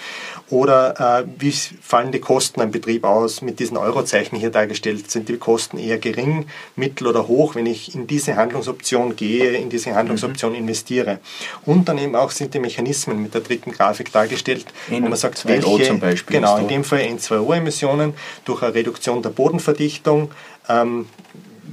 Oder 0.50 1.22
äh, 1.22 1.26
wie 1.40 1.52
fallen 1.52 2.12
die 2.12 2.20
Kosten 2.20 2.62
am 2.62 2.72
Betrieb 2.72 3.06
aus? 3.06 3.42
Mit 3.42 3.60
diesen 3.60 3.78
Eurozeichen 3.78 4.38
hier 4.38 4.50
dargestellt. 4.50 5.10
Sind 5.10 5.30
die 5.30 5.38
Kosten 5.38 5.78
eher 5.78 5.98
gering, 5.98 6.46
mittel 6.76 7.08
oder 7.08 7.28
hoch, 7.28 7.56
wenn 7.56 7.66
ich 7.66 7.96
in 7.96 8.08
diese 8.08 8.36
Handlungsoption 8.36 9.16
gehe, 9.16 9.54
in 9.54 9.70
diese 9.70 9.96
Handlungsoption 9.96 10.52
mhm. 10.52 10.60
investiere? 10.60 11.20
Und 11.66 11.90
dann 11.90 11.98
eben 11.98 12.16
auch 12.16 12.32
sind 12.32 12.54
die 12.54 12.60
Mechanismen 12.60 13.22
mit 13.22 13.34
der 13.34 13.42
dritten 13.42 13.72
Grafik 13.72 14.12
dargestellt, 14.12 14.66
in 14.90 15.04
wo 15.04 15.10
man 15.10 15.18
sagt, 15.18 15.46
welche, 15.48 15.84
zum 15.84 16.00
Beispiel 16.00 16.38
genau, 16.38 16.58
in 16.58 16.68
dem 16.68 16.84
Fall 16.84 17.00
N2O-Emissionen 17.00 18.14
durch 18.46 18.62
eine 18.62 18.74
Reduktion 18.74 19.22
der 19.22 19.30
Bodenverdichtung 19.30 20.32
ähm, 20.70 21.08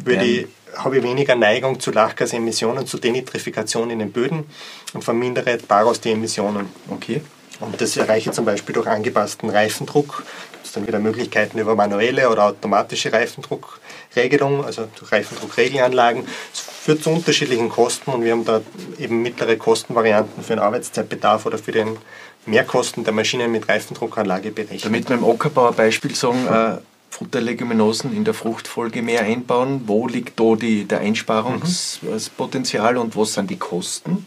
würde 0.05 0.25
ich, 0.25 0.47
habe 0.77 0.99
ich 0.99 1.03
weniger 1.03 1.35
Neigung 1.35 1.81
zu 1.81 1.91
Lachgasemissionen, 1.91 2.87
zu 2.87 2.99
Denitrifikation 2.99 3.91
in 3.91 3.99
den 3.99 4.13
Böden 4.13 4.45
und 4.93 5.03
vermindere 5.03 5.59
daraus 5.67 6.01
die 6.01 6.13
Emissionen. 6.13 6.69
Okay. 6.91 7.23
Und 7.61 7.79
das 7.81 7.97
erreiche 7.97 8.31
ich 8.31 8.35
zum 8.35 8.47
Beispiel 8.47 8.75
durch 8.75 8.87
angepassten 8.87 9.51
Reifendruck. 9.51 10.25
Gibt 10.53 10.67
es 10.67 10.73
dann 10.73 10.87
wieder 10.87 10.99
Möglichkeiten 10.99 11.59
über 11.59 11.75
manuelle 11.75 12.31
oder 12.31 12.45
automatische 12.45 13.13
Reifendruckregelung, 13.13 14.65
also 14.65 14.89
durch 14.99 15.13
Reifendruckregelanlagen. 15.13 16.25
Es 16.53 16.61
führt 16.61 17.03
zu 17.03 17.11
unterschiedlichen 17.11 17.69
Kosten 17.69 18.13
und 18.13 18.25
wir 18.25 18.33
haben 18.33 18.47
da 18.47 18.63
eben 18.99 19.21
mittlere 19.21 19.57
Kostenvarianten 19.57 20.43
für 20.43 20.55
den 20.55 20.61
Arbeitszeitbedarf 20.61 21.45
oder 21.45 21.59
für 21.59 21.73
den 21.73 21.99
Mehrkosten 22.47 23.05
der 23.05 23.13
Maschinen 23.13 23.53
mit 23.53 23.69
Reifendruckanlage 23.69 24.51
berechnet. 24.51 24.87
Damit 24.87 25.09
wir 25.11 25.17
im 25.17 25.25
Ockerbauer 25.25 25.73
Beispiel 25.73 26.15
sagen, 26.15 26.47
äh, 26.47 26.79
Futterleguminosen 27.11 28.17
in 28.17 28.25
der 28.25 28.35
Fruchtfolge 28.35 29.03
mehr 29.03 29.23
einbauen? 29.23 29.83
Wo 29.87 30.07
liegt 30.07 30.41
da 30.41 30.55
die, 30.55 30.85
der 30.85 31.01
Einsparungspotenzial 31.01 32.97
und 32.97 33.17
was 33.17 33.35
sind 33.35 33.51
die 33.51 33.59
Kosten? 33.59 34.27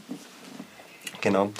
Genau. 1.22 1.52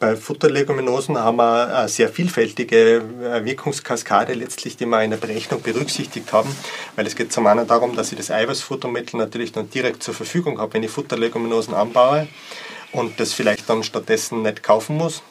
Bei 0.00 0.16
Futterleguminosen 0.16 1.18
haben 1.18 1.36
wir 1.36 1.76
eine 1.76 1.88
sehr 1.88 2.08
vielfältige 2.08 3.02
äh, 3.22 3.44
Wirkungskaskade 3.44 4.32
letztlich, 4.32 4.78
die 4.78 4.86
wir 4.86 5.02
in 5.02 5.10
der 5.10 5.18
Berechnung 5.18 5.60
berücksichtigt 5.60 6.32
haben, 6.32 6.48
weil 6.96 7.06
es 7.06 7.14
geht 7.14 7.30
zum 7.30 7.46
einen 7.46 7.66
darum, 7.66 7.94
dass 7.94 8.10
ich 8.10 8.16
das 8.16 8.30
Eiweißfuttermittel 8.30 9.18
natürlich 9.18 9.52
dann 9.52 9.68
direkt 9.68 10.02
zur 10.02 10.14
Verfügung 10.14 10.58
habe, 10.58 10.72
wenn 10.72 10.82
ich 10.82 10.90
Futterleguminosen 10.90 11.74
anbaue 11.74 12.28
und 12.92 13.20
das 13.20 13.34
vielleicht 13.34 13.68
dann 13.68 13.82
stattdessen 13.82 14.40
nicht 14.40 14.62
kaufen 14.62 14.96
muss. 14.96 15.22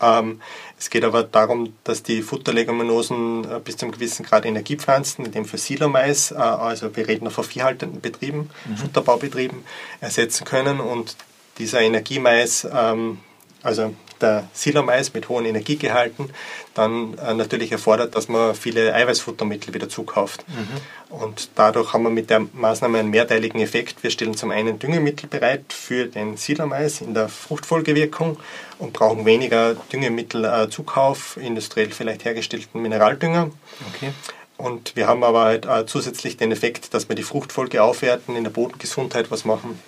Ähm, 0.00 0.40
es 0.78 0.88
geht 0.88 1.04
aber 1.04 1.22
darum, 1.24 1.74
dass 1.84 2.02
die 2.02 2.22
Futterleguminosen 2.22 3.44
äh, 3.44 3.60
bis 3.62 3.76
zu 3.76 3.84
einem 3.84 3.92
gewissen 3.92 4.24
Grad 4.24 4.46
Energiepflanzen, 4.46 5.26
in 5.26 5.32
dem 5.32 5.44
Fall 5.44 5.58
Silomais, 5.58 6.32
äh, 6.32 6.36
also 6.36 6.94
wir 6.96 7.06
reden 7.06 7.30
von 7.30 7.44
viehhaltenden 7.44 8.00
Betrieben, 8.00 8.50
mhm. 8.66 8.76
Futterbaubetrieben, 8.76 9.64
ersetzen 10.00 10.44
können 10.44 10.80
und 10.80 11.16
dieser 11.58 11.80
Energiemais, 11.80 12.66
ähm, 12.72 13.18
also 13.62 13.94
der 14.22 14.48
Silomais 14.52 15.12
mit 15.14 15.28
hohen 15.28 15.44
Energiegehalten 15.44 16.30
dann 16.74 17.18
äh, 17.18 17.34
natürlich 17.34 17.72
erfordert, 17.72 18.14
dass 18.14 18.28
man 18.28 18.54
viele 18.54 18.94
Eiweißfuttermittel 18.94 19.74
wieder 19.74 19.88
zukauft. 19.88 20.44
Mhm. 20.48 21.14
Und 21.14 21.50
dadurch 21.56 21.92
haben 21.92 22.04
wir 22.04 22.10
mit 22.10 22.30
der 22.30 22.40
Maßnahme 22.52 22.98
einen 22.98 23.10
mehrteiligen 23.10 23.60
Effekt. 23.60 24.02
Wir 24.02 24.10
stellen 24.10 24.34
zum 24.34 24.50
einen 24.50 24.78
Düngemittel 24.78 25.28
bereit 25.28 25.72
für 25.72 26.06
den 26.06 26.36
Silomais 26.36 27.00
in 27.00 27.14
der 27.14 27.28
Fruchtfolgewirkung 27.28 28.38
und 28.78 28.92
brauchen 28.92 29.24
weniger 29.24 29.74
Düngemittelzukauf, 29.92 31.36
äh, 31.36 31.46
industriell 31.46 31.90
vielleicht 31.90 32.24
hergestellten 32.24 32.80
Mineraldünger. 32.80 33.50
Okay. 33.94 34.12
Und 34.56 34.94
wir 34.94 35.06
haben 35.06 35.24
aber 35.24 35.44
halt 35.44 35.66
äh, 35.66 35.86
zusätzlich 35.86 36.36
den 36.36 36.52
Effekt, 36.52 36.92
dass 36.92 37.08
wir 37.08 37.16
die 37.16 37.22
Fruchtfolge 37.22 37.82
aufwerten, 37.82 38.36
in 38.36 38.44
der 38.44 38.50
Bodengesundheit 38.50 39.30
was 39.30 39.44
machen 39.44 39.80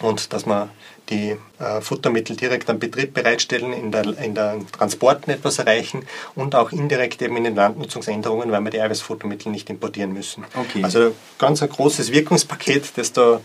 und 0.00 0.32
dass 0.32 0.46
wir 0.46 0.68
die 1.10 1.36
äh, 1.58 1.80
Futtermittel 1.80 2.36
direkt 2.36 2.70
am 2.70 2.78
Betrieb 2.78 3.12
bereitstellen, 3.14 3.72
in 3.72 3.92
der, 3.92 4.18
in 4.18 4.34
der 4.34 4.58
Transporten 4.72 5.30
etwas 5.30 5.58
erreichen 5.58 6.06
und 6.34 6.54
auch 6.54 6.72
indirekt 6.72 7.20
eben 7.20 7.36
in 7.36 7.44
den 7.44 7.54
Landnutzungsänderungen, 7.54 8.50
weil 8.50 8.62
wir 8.62 8.70
die 8.70 8.80
Eiweißfuttermittel 8.80 9.52
nicht 9.52 9.68
importieren 9.68 10.12
müssen. 10.12 10.44
Okay. 10.54 10.82
Also 10.82 11.14
ganz 11.38 11.62
ein 11.62 11.68
großes 11.68 12.10
Wirkungspaket, 12.12 12.92
das 12.96 13.12
da 13.12 13.40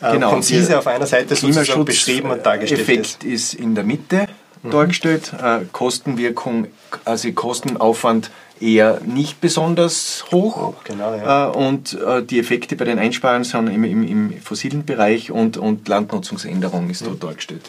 äh, 0.00 0.12
genau, 0.12 0.30
konzise 0.30 0.78
auf 0.78 0.86
einer 0.86 1.06
Seite 1.06 1.36
sozusagen 1.36 1.84
beschrieben 1.84 2.30
und 2.30 2.44
dargestellt 2.44 2.80
Effekt 2.80 3.22
ist. 3.22 3.24
ist 3.24 3.54
in 3.54 3.74
der 3.74 3.84
Mitte 3.84 4.26
mhm. 4.62 4.70
dargestellt, 4.70 5.32
äh, 5.40 5.60
Kostenwirkung, 5.70 6.66
also 7.04 7.30
Kostenaufwand 7.32 8.30
eher 8.60 9.00
nicht 9.04 9.40
besonders 9.40 10.24
hoch. 10.30 10.74
Genau, 10.84 11.14
ja. 11.14 11.48
Äh, 11.48 11.56
und 11.56 11.94
äh, 11.94 12.22
die 12.22 12.38
Effekte 12.38 12.76
bei 12.76 12.84
den 12.84 12.98
Einsparungen 12.98 13.44
sind 13.44 13.68
im, 13.68 13.84
im, 13.84 14.02
im 14.06 14.40
fossilen 14.40 14.84
Bereich 14.84 15.30
und, 15.30 15.56
und 15.56 15.88
Landnutzungsänderung 15.88 16.90
ist 16.90 17.06
dort 17.06 17.22
dargestellt. 17.22 17.68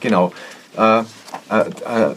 Genau. 0.00 0.32
genau. 0.76 1.00
Äh, 1.00 1.04
äh, 1.50 2.10
äh, 2.10 2.14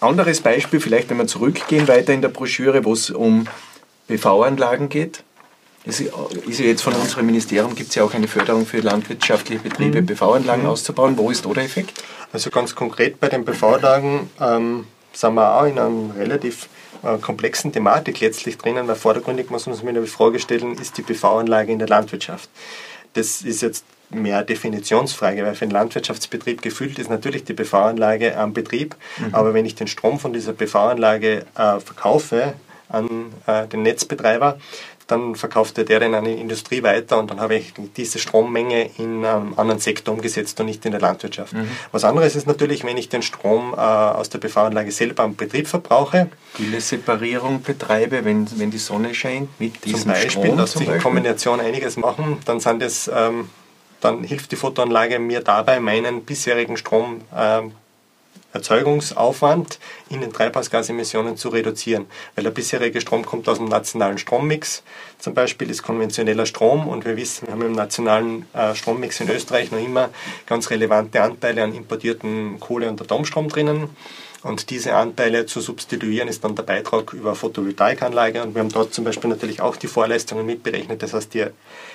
anderes 0.00 0.40
Beispiel, 0.40 0.80
vielleicht 0.80 1.10
wenn 1.10 1.18
wir 1.18 1.26
zurückgehen 1.26 1.88
weiter 1.88 2.12
in 2.12 2.22
der 2.22 2.28
Broschüre, 2.28 2.84
wo 2.84 2.92
es 2.92 3.10
um 3.10 3.46
PV-Anlagen 4.08 4.88
geht. 4.88 5.22
Es 5.84 6.00
ist 6.00 6.60
ja 6.60 6.66
jetzt 6.66 6.82
von 6.82 6.92
unserem 6.92 7.24
Ministerium, 7.24 7.74
gibt 7.74 7.88
es 7.88 7.94
ja 7.94 8.04
auch 8.04 8.12
eine 8.12 8.28
Förderung 8.28 8.66
für 8.66 8.80
landwirtschaftliche 8.80 9.62
Betriebe, 9.62 10.02
mhm. 10.02 10.06
PV-Anlagen 10.06 10.62
mhm. 10.62 10.68
auszubauen. 10.68 11.16
Wo 11.16 11.30
ist 11.30 11.46
da 11.46 11.50
der 11.50 11.64
Effekt? 11.64 12.02
Also 12.32 12.50
ganz 12.50 12.74
konkret 12.74 13.18
bei 13.18 13.28
den 13.28 13.44
PV-Anlagen 13.44 14.28
ähm, 14.40 14.86
sind 15.12 15.34
wir 15.34 15.54
auch 15.56 15.64
in 15.64 15.78
einem 15.78 16.10
relativ 16.12 16.68
äh, 17.02 17.18
komplexen 17.18 17.72
Thematik 17.72 18.20
letztlich 18.20 18.58
drinnen, 18.58 18.86
weil 18.88 18.96
vordergründig 18.96 19.50
muss 19.50 19.66
man 19.66 19.74
sich 19.74 19.84
mir 19.84 19.92
die 19.92 20.06
Frage 20.06 20.38
stellen, 20.38 20.76
ist 20.78 20.98
die 20.98 21.02
PV-Anlage 21.02 21.72
in 21.72 21.78
der 21.78 21.88
Landwirtschaft? 21.88 22.48
Das 23.14 23.42
ist 23.42 23.62
jetzt 23.62 23.84
mehr 24.10 24.42
Definitionsfrage, 24.42 25.44
weil 25.44 25.54
für 25.54 25.64
einen 25.64 25.72
Landwirtschaftsbetrieb 25.72 26.62
gefüllt 26.62 26.98
ist 26.98 27.10
natürlich 27.10 27.44
die 27.44 27.54
PV-Anlage 27.54 28.36
am 28.36 28.52
Betrieb, 28.52 28.96
mhm. 29.18 29.34
aber 29.34 29.54
wenn 29.54 29.66
ich 29.66 29.74
den 29.74 29.86
Strom 29.86 30.18
von 30.18 30.32
dieser 30.32 30.52
PV-Anlage 30.52 31.46
äh, 31.56 31.80
verkaufe 31.80 32.54
an 32.88 33.32
äh, 33.46 33.66
den 33.68 33.82
Netzbetreiber, 33.82 34.58
dann 35.10 35.34
verkauft 35.34 35.76
der 35.76 36.00
den 36.00 36.14
an 36.14 36.24
die 36.24 36.34
Industrie 36.34 36.82
weiter 36.82 37.18
und 37.18 37.30
dann 37.30 37.40
habe 37.40 37.56
ich 37.56 37.72
diese 37.96 38.18
Strommenge 38.18 38.90
in 38.98 39.24
einem 39.24 39.54
anderen 39.56 39.80
Sektor 39.80 40.14
umgesetzt 40.14 40.58
und 40.60 40.66
nicht 40.66 40.84
in 40.84 40.92
der 40.92 41.00
Landwirtschaft. 41.00 41.52
Mhm. 41.52 41.68
Was 41.92 42.04
anderes 42.04 42.36
ist 42.36 42.46
natürlich, 42.46 42.84
wenn 42.84 42.96
ich 42.96 43.08
den 43.08 43.22
Strom 43.22 43.74
äh, 43.74 43.80
aus 43.80 44.30
der 44.30 44.38
PV-Anlage 44.38 44.92
selber 44.92 45.24
am 45.24 45.36
Betrieb 45.36 45.66
verbrauche. 45.66 46.28
Separierung 46.78 47.62
betreibe, 47.62 48.24
wenn, 48.24 48.46
wenn 48.58 48.70
die 48.70 48.78
Sonne 48.78 49.14
scheint 49.14 49.48
mit 49.60 49.84
diesem 49.84 50.00
zum 50.00 50.10
Beispiel, 50.12 50.30
Strom. 50.30 50.58
Lässt 50.58 50.78
sich 50.78 50.88
in 50.88 51.00
Kombination 51.00 51.60
einiges 51.60 51.96
machen, 51.96 52.38
dann 52.44 52.60
sind 52.60 52.82
das 52.82 53.10
ähm, 53.14 53.48
dann 54.00 54.24
hilft 54.24 54.50
die 54.52 54.56
Fotoanlage 54.56 55.18
mir 55.18 55.40
dabei, 55.40 55.78
meinen 55.78 56.24
bisherigen 56.24 56.76
Strom 56.76 57.20
ähm, 57.36 57.72
Erzeugungsaufwand 58.52 59.78
in 60.08 60.20
den 60.20 60.32
Treibhausgasemissionen 60.32 61.36
zu 61.36 61.48
reduzieren. 61.50 62.06
Weil 62.34 62.44
der 62.44 62.50
bisherige 62.50 63.00
Strom 63.00 63.24
kommt 63.24 63.48
aus 63.48 63.58
dem 63.58 63.68
nationalen 63.68 64.18
Strommix, 64.18 64.82
zum 65.18 65.34
Beispiel 65.34 65.70
ist 65.70 65.82
konventioneller 65.82 66.46
Strom 66.46 66.88
und 66.88 67.04
wir 67.04 67.16
wissen, 67.16 67.46
wir 67.46 67.52
haben 67.52 67.62
im 67.62 67.72
nationalen 67.72 68.46
äh, 68.54 68.74
Strommix 68.74 69.20
in 69.20 69.28
Österreich 69.28 69.70
noch 69.70 69.78
immer 69.78 70.10
ganz 70.46 70.70
relevante 70.70 71.22
Anteile 71.22 71.62
an 71.62 71.74
importierten 71.74 72.58
Kohle- 72.58 72.88
und 72.88 73.00
Atomstrom 73.00 73.48
drinnen. 73.48 73.90
Und 74.42 74.70
diese 74.70 74.94
Anteile 74.94 75.44
zu 75.44 75.60
substituieren 75.60 76.26
ist 76.26 76.42
dann 76.44 76.54
der 76.54 76.62
Beitrag 76.62 77.12
über 77.12 77.34
Photovoltaikanlage. 77.34 78.42
Und 78.42 78.54
wir 78.54 78.62
haben 78.62 78.70
dort 78.70 78.94
zum 78.94 79.04
Beispiel 79.04 79.28
natürlich 79.28 79.60
auch 79.60 79.76
die 79.76 79.86
Vorleistungen 79.86 80.46
mitberechnet. 80.46 81.02
Das 81.02 81.12
heißt, 81.12 81.34
die 81.34 81.46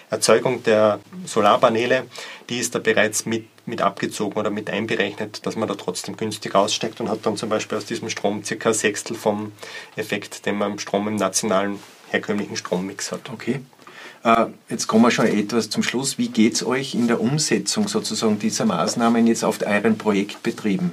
Erzeugung 0.10 0.63
der 0.63 1.00
Solarpaneele, 1.26 2.06
die 2.50 2.60
ist 2.60 2.76
da 2.76 2.80
bereits 2.80 3.26
mit, 3.26 3.48
mit 3.65 3.82
abgezogen 3.82 4.38
oder 4.38 4.50
mit 4.50 4.70
einberechnet, 4.70 5.46
dass 5.46 5.56
man 5.56 5.68
da 5.68 5.76
trotzdem 5.76 6.18
günstig 6.18 6.56
aussteckt 6.56 7.02
und 7.02 7.10
hat 7.10 7.26
dann 7.26 7.38
zum 7.38 7.50
Beispiel 7.50 7.78
aus 7.78 7.86
diesem 7.86 8.10
Strom 8.10 8.44
circa 8.44 8.74
Sechstel 8.74 9.15
vom 9.15 9.52
Effekt, 9.96 10.46
den 10.46 10.58
man 10.58 10.74
im 10.74 10.80
Strom 10.80 11.08
im 11.08 11.15
nationalen 11.15 11.80
herkömmlichen 12.12 12.56
Strommix 12.56 13.12
hat. 13.12 13.30
Okay. 13.32 13.62
Äh, 14.24 14.48
jetzt 14.70 14.88
kommen 14.88 15.04
wir 15.04 15.12
schon 15.12 15.28
etwas 15.28 15.70
zum 15.70 15.84
Schluss. 15.84 16.18
Wie 16.18 16.30
geht 16.30 16.54
es 16.54 16.65
euch 16.65 16.94
in 16.94 17.08
der 17.08 17.20
Umsetzung 17.20 17.88
sozusagen 17.88 18.39
dieser 18.39 18.65
Maßnahmen 18.65 19.26
jetzt 19.28 19.44
auf 19.44 19.60
euren 19.65 19.98
Projektbetrieben? 19.98 20.91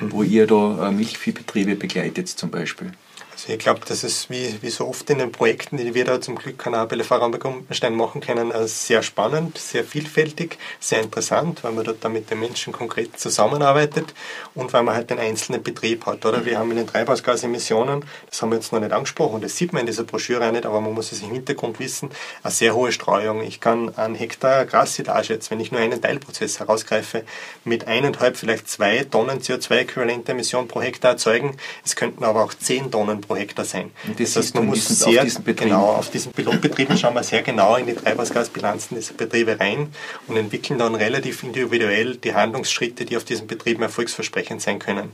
wo 0.00 0.22
ihr 0.22 0.46
da 0.46 0.88
äh, 0.88 0.92
Milchviehbetriebe 0.92 1.76
begleitet 1.76 2.28
zum 2.28 2.50
Beispiel. 2.50 2.92
Also 3.40 3.54
ich 3.54 3.58
glaube, 3.58 3.80
das 3.88 4.04
ist 4.04 4.28
wie, 4.28 4.58
wie 4.60 4.68
so 4.68 4.86
oft 4.86 5.08
in 5.08 5.16
den 5.16 5.32
Projekten, 5.32 5.78
die 5.78 5.94
wir 5.94 6.04
da 6.04 6.20
zum 6.20 6.34
Glück 6.34 6.66
an 6.66 6.74
der 6.74 6.84
Bellefahrer 6.84 7.30
Gumpenstein 7.30 7.94
machen 7.94 8.20
können, 8.20 8.50
äh, 8.50 8.68
sehr 8.68 9.02
spannend, 9.02 9.56
sehr 9.56 9.82
vielfältig, 9.82 10.58
sehr 10.78 11.00
interessant, 11.00 11.64
weil 11.64 11.72
man 11.72 11.86
dort 11.86 12.04
dann 12.04 12.12
mit 12.12 12.30
den 12.30 12.38
Menschen 12.38 12.70
konkret 12.70 13.18
zusammenarbeitet 13.18 14.12
und 14.54 14.74
weil 14.74 14.82
man 14.82 14.94
halt 14.94 15.08
den 15.08 15.18
einzelnen 15.18 15.62
Betrieb 15.62 16.04
hat. 16.04 16.26
Oder 16.26 16.44
wir 16.44 16.58
haben 16.58 16.70
in 16.70 16.76
den 16.76 16.86
Treibhausgasemissionen, 16.86 18.04
das 18.28 18.42
haben 18.42 18.50
wir 18.50 18.56
jetzt 18.56 18.74
noch 18.74 18.80
nicht 18.80 18.92
angesprochen, 18.92 19.40
das 19.40 19.56
sieht 19.56 19.72
man 19.72 19.80
in 19.80 19.86
dieser 19.86 20.04
Broschüre 20.04 20.46
auch 20.46 20.52
nicht, 20.52 20.66
aber 20.66 20.82
man 20.82 20.92
muss 20.92 21.10
es 21.10 21.22
im 21.22 21.30
Hintergrund 21.30 21.80
wissen, 21.80 22.10
eine 22.42 22.52
sehr 22.52 22.74
hohe 22.74 22.92
Streuung. 22.92 23.40
Ich 23.40 23.58
kann 23.58 23.96
einen 23.96 24.16
Hektar 24.16 24.66
Grassilage 24.66 25.32
jetzt, 25.32 25.50
wenn 25.50 25.60
ich 25.60 25.72
nur 25.72 25.80
einen 25.80 26.02
Teilprozess 26.02 26.60
herausgreife, 26.60 27.24
mit 27.64 27.86
eineinhalb, 27.86 28.36
vielleicht 28.36 28.68
zwei 28.68 29.04
Tonnen 29.04 29.40
CO2-äquivalente 29.40 30.32
Emission 30.32 30.68
pro 30.68 30.82
Hektar 30.82 31.12
erzeugen. 31.12 31.56
Es 31.86 31.96
könnten 31.96 32.22
aber 32.22 32.44
auch 32.44 32.52
zehn 32.52 32.90
Tonnen 32.90 33.22
pro 33.29 33.29
pro 33.30 33.36
Hektar 33.36 33.64
sein. 33.64 33.92
Das, 34.18 34.32
das 34.32 34.44
heißt, 34.44 34.54
man 34.56 34.66
muss 34.66 34.88
sehr, 34.88 35.20
auf 35.20 35.24
diesen 35.24 35.44
Betrieben. 35.44 35.70
genau, 35.70 35.84
auf 35.92 36.10
diesen 36.10 36.32
Pilotbetrieben 36.32 36.98
schauen 36.98 37.14
wir 37.14 37.22
sehr 37.22 37.42
genau 37.42 37.76
in 37.76 37.86
die 37.86 37.94
Treibhausgasbilanzen 37.94 38.96
dieser 38.96 39.14
Betriebe 39.14 39.60
rein 39.60 39.92
und 40.26 40.36
entwickeln 40.36 40.80
dann 40.80 40.96
relativ 40.96 41.44
individuell 41.44 42.16
die 42.16 42.34
Handlungsschritte, 42.34 43.04
die 43.04 43.16
auf 43.16 43.22
diesen 43.22 43.46
Betrieben 43.46 43.82
erfolgsversprechend 43.82 44.60
sein 44.62 44.80
können. 44.80 45.12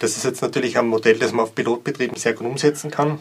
Das 0.00 0.16
ist 0.16 0.24
jetzt 0.24 0.40
natürlich 0.40 0.78
ein 0.78 0.86
Modell, 0.86 1.18
das 1.18 1.32
man 1.32 1.44
auf 1.44 1.54
Pilotbetrieben 1.54 2.16
sehr 2.16 2.32
gut 2.32 2.46
umsetzen 2.46 2.90
kann. 2.90 3.20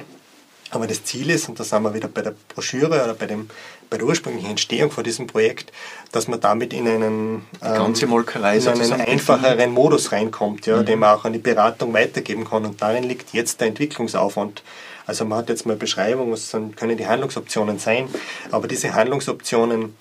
Aber 0.72 0.86
das 0.86 1.04
Ziel 1.04 1.30
ist, 1.30 1.48
und 1.48 1.60
da 1.60 1.64
sind 1.64 1.84
wir 1.84 1.94
wieder 1.94 2.08
bei 2.08 2.22
der 2.22 2.34
Broschüre 2.50 3.04
oder 3.04 3.14
bei, 3.14 3.26
dem, 3.26 3.50
bei 3.90 3.98
der 3.98 4.06
ursprünglichen 4.06 4.50
Entstehung 4.50 4.92
von 4.92 5.04
diesem 5.04 5.28
Projekt, 5.28 5.72
dass 6.12 6.28
man 6.28 6.42
damit 6.42 6.74
in 6.74 6.88
einen, 6.88 7.46
ähm, 7.64 7.94
in 7.96 8.82
einen 8.82 9.02
einfacheren 9.02 9.72
Modus 9.72 10.12
reinkommt, 10.12 10.66
ja, 10.66 10.78
mhm. 10.78 10.86
den 10.86 11.00
man 11.00 11.16
auch 11.16 11.26
an 11.26 11.34
die 11.34 11.40
Beratung 11.40 11.94
weitergeben 11.94 12.46
kann. 12.46 12.66
Und 12.66 12.82
darin 12.82 13.04
liegt 13.04 13.34
jetzt 13.34 13.62
der 13.62 13.68
Entwicklungsaufwand. 13.68 14.64
Also 15.06 15.24
man 15.24 15.38
hat 15.40 15.50
jetzt 15.50 15.66
mal 15.66 15.78
Beschreibung, 15.78 16.34
was 16.34 16.52
können 16.52 16.98
die 16.98 17.08
Handlungsoptionen 17.08 17.80
sein, 17.80 18.10
aber 18.52 18.68
diese 18.68 18.94
Handlungsoptionen 18.94 19.96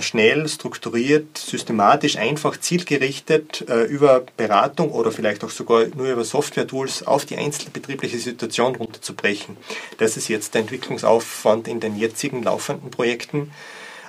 schnell, 0.00 0.48
strukturiert, 0.48 1.38
systematisch, 1.38 2.16
einfach, 2.16 2.58
zielgerichtet 2.58 3.64
äh, 3.68 3.84
über 3.84 4.24
Beratung 4.36 4.90
oder 4.90 5.10
vielleicht 5.10 5.42
auch 5.44 5.50
sogar 5.50 5.86
nur 5.94 6.08
über 6.08 6.24
Software-Tools 6.24 7.06
auf 7.06 7.24
die 7.24 7.36
einzelbetriebliche 7.36 8.18
Situation 8.18 8.76
runterzubrechen. 8.76 9.56
Das 9.98 10.16
ist 10.16 10.28
jetzt 10.28 10.54
der 10.54 10.62
Entwicklungsaufwand 10.62 11.68
in 11.68 11.80
den 11.80 11.96
jetzigen 11.96 12.42
laufenden 12.42 12.90
Projekten, 12.90 13.50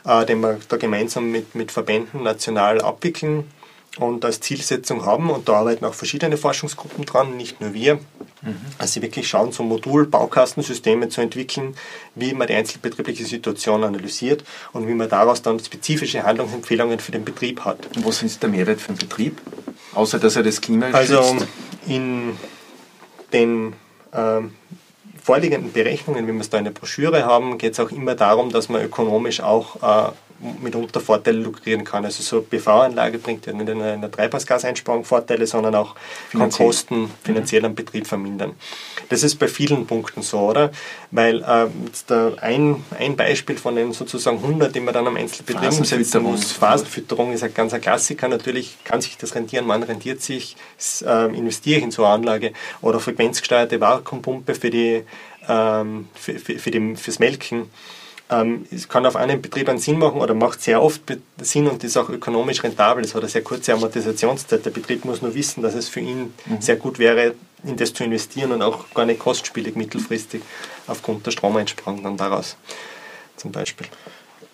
äh, 0.05 0.25
den 0.25 0.41
wir 0.41 0.59
da 0.67 0.77
gemeinsam 0.77 1.31
mit, 1.31 1.55
mit 1.55 1.71
Verbänden 1.71 2.23
national 2.23 2.81
abwickeln 2.81 3.45
und 3.99 4.25
als 4.25 4.39
Zielsetzung 4.39 5.05
haben. 5.05 5.29
Und 5.29 5.49
da 5.49 5.53
arbeiten 5.53 5.85
auch 5.85 5.93
verschiedene 5.93 6.38
Forschungsgruppen 6.38 7.05
dran, 7.05 7.38
nicht 7.38 7.62
nur 7.62 7.73
wir. 7.73 7.95
Mhm. 8.41 8.55
Also 8.77 8.93
sie 8.93 9.01
wirklich 9.01 9.27
schauen, 9.27 9.51
so 9.51 9.63
Modul-Baukastensysteme 9.63 11.09
zu 11.09 11.21
entwickeln, 11.21 11.75
wie 12.15 12.33
man 12.33 12.47
die 12.47 12.53
einzelbetriebliche 12.53 13.25
Situation 13.25 13.83
analysiert 13.83 14.43
und 14.73 14.88
wie 14.88 14.93
man 14.93 15.09
daraus 15.09 15.41
dann 15.41 15.59
spezifische 15.59 16.23
Handlungsempfehlungen 16.23 16.99
für 16.99 17.12
den 17.12 17.25
Betrieb 17.25 17.65
hat. 17.65 17.95
Und 17.95 18.05
was 18.05 18.23
ist 18.23 18.41
der 18.41 18.49
Mehrwert 18.49 18.81
für 18.81 18.93
den 18.93 18.97
Betrieb? 18.97 19.41
Außer 19.93 20.19
dass 20.19 20.35
er 20.35 20.43
das 20.43 20.62
Klima 20.62 20.88
also, 20.91 21.15
schützt? 21.15 21.33
Also 21.33 21.45
in 21.88 22.38
den 23.33 23.73
ähm, 24.13 24.53
vorliegenden 25.21 25.73
Berechnungen, 25.73 26.27
wie 26.27 26.31
wir 26.31 26.41
es 26.41 26.49
da 26.49 26.57
in 26.57 26.63
der 26.63 26.71
Broschüre 26.71 27.25
haben, 27.25 27.57
geht 27.57 27.73
es 27.73 27.79
auch 27.79 27.91
immer 27.91 28.15
darum, 28.15 28.51
dass 28.51 28.69
man 28.69 28.81
ökonomisch 28.81 29.41
auch 29.41 30.09
äh, 30.09 30.12
mitunter 30.62 30.99
Vorteile 30.99 31.39
lukrieren 31.39 31.84
kann. 31.84 32.06
Also 32.06 32.23
so 32.23 32.38
eine 32.38 32.45
PV-Anlage 32.45 33.17
bringt 33.17 33.45
ja 33.45 33.54
nicht 33.54 33.73
nur 33.73 33.93
in 33.93 34.02
der 34.02 34.12
Treibhausgaseinsparung 34.12 35.04
Vorteile, 35.04 35.45
sondern 35.45 35.75
auch 35.75 35.95
kann 36.32 36.49
Kosten 36.49 37.12
finanziell 37.23 37.65
am 37.65 37.75
Betrieb 37.75 38.08
vermindern. 38.08 38.54
Das 39.10 39.23
ist 39.23 39.36
bei 39.36 39.47
vielen 39.47 39.86
Punkten 39.86 40.21
so, 40.21 40.39
oder? 40.39 40.71
Weil 41.12 41.41
äh, 41.41 42.41
ein, 42.41 42.84
ein 42.97 43.15
Beispiel 43.15 43.58
von 43.58 43.75
den 43.75 43.91
sozusagen 43.93 44.38
100, 44.38 44.73
die 44.73 44.80
man 44.80 44.93
dann 44.93 45.08
am 45.08 45.17
Einzelbetrieb 45.17 45.71
umsetzen 45.71 46.23
muss, 46.23 46.52
Phasenfütterung 46.52 47.34
ist 47.34 47.43
ein 47.43 47.54
ganz 47.54 47.73
ein 47.73 47.82
Klassiker. 47.82 48.28
Natürlich 48.28 48.78
kann 48.84 49.02
sich 49.02 49.17
das 49.17 49.36
rentieren, 49.36 49.65
man 49.65 49.84
rentiert 49.84 50.21
sich, 50.21 50.56
äh, 51.06 51.25
investiere 51.36 51.80
ich 51.80 51.84
in 51.86 51.91
so 51.91 52.06
eine 52.06 52.13
Anlage 52.13 52.54
oder 52.82 52.99
frequenzgesteuerte 52.99 53.82
Vakuumpumpe 53.82 54.56
für 54.56 54.69
die, 54.69 55.04
ähm, 55.47 56.08
für, 56.13 56.39
für, 56.39 56.60
für 56.60 56.71
die, 56.71 56.95
fürs 56.95 57.19
Melken 57.19 57.69
ähm, 58.29 58.65
es 58.71 58.87
kann 58.87 59.05
auf 59.05 59.15
einem 59.15 59.41
Betrieb 59.41 59.69
einen 59.69 59.79
Sinn 59.79 59.97
machen 59.97 60.21
oder 60.21 60.33
macht 60.33 60.61
sehr 60.61 60.81
oft 60.81 61.01
Sinn 61.41 61.67
und 61.67 61.83
ist 61.83 61.97
auch 61.97 62.09
ökonomisch 62.09 62.63
rentabel. 62.63 63.03
Es 63.03 63.15
hat 63.15 63.21
eine 63.21 63.29
sehr 63.29 63.43
kurze 63.43 63.73
Amortisationszeit. 63.73 64.65
Der 64.65 64.69
Betrieb 64.69 65.05
muss 65.05 65.21
nur 65.21 65.33
wissen, 65.33 65.63
dass 65.63 65.73
es 65.73 65.89
für 65.89 65.99
ihn 65.99 66.33
mhm. 66.45 66.61
sehr 66.61 66.75
gut 66.75 66.99
wäre, 66.99 67.33
in 67.63 67.75
das 67.75 67.93
zu 67.93 68.03
investieren 68.03 68.51
und 68.51 68.61
auch 68.61 68.93
gar 68.93 69.05
nicht 69.05 69.19
kostspielig 69.19 69.75
mittelfristig 69.75 70.41
aufgrund 70.87 71.25
der 71.25 71.31
Stromeinsparung 71.31 72.03
dann 72.03 72.17
daraus 72.17 72.55
zum 73.35 73.51
Beispiel. 73.51 73.87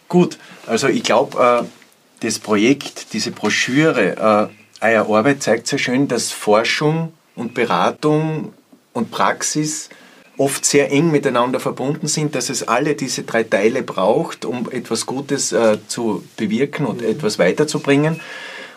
Gut, 0.07 0.38
also 0.67 0.88
ich 0.88 1.03
glaube, 1.03 1.63
äh, 1.63 2.25
das 2.25 2.39
Projekt, 2.39 3.13
diese 3.13 3.31
Broschüre, 3.31 4.51
äh, 4.81 4.95
eure 4.97 5.17
Arbeit 5.17 5.43
zeigt 5.43 5.67
sehr 5.67 5.79
schön, 5.79 6.07
dass 6.07 6.31
Forschung 6.31 7.13
und 7.35 7.53
Beratung 7.53 8.53
und 8.93 9.11
Praxis 9.11 9.89
oft 10.38 10.65
sehr 10.65 10.91
eng 10.91 11.12
miteinander 11.12 11.60
verbunden 11.60 12.08
sind, 12.08 12.36
dass 12.36 12.50
es 12.50 12.63
alle 12.63 12.95
diese 12.95 13.24
drei 13.24 13.43
Teile 13.43 13.84
braucht, 13.84 14.45
um 14.45 14.69
etwas 14.71 15.06
Gutes 15.06 15.52
äh, 15.52 15.78
zu 15.88 16.24
bewirken 16.38 16.86
und 16.86 17.02
mhm. 17.02 17.08
etwas 17.08 17.39
weiterzubringen. 17.39 18.19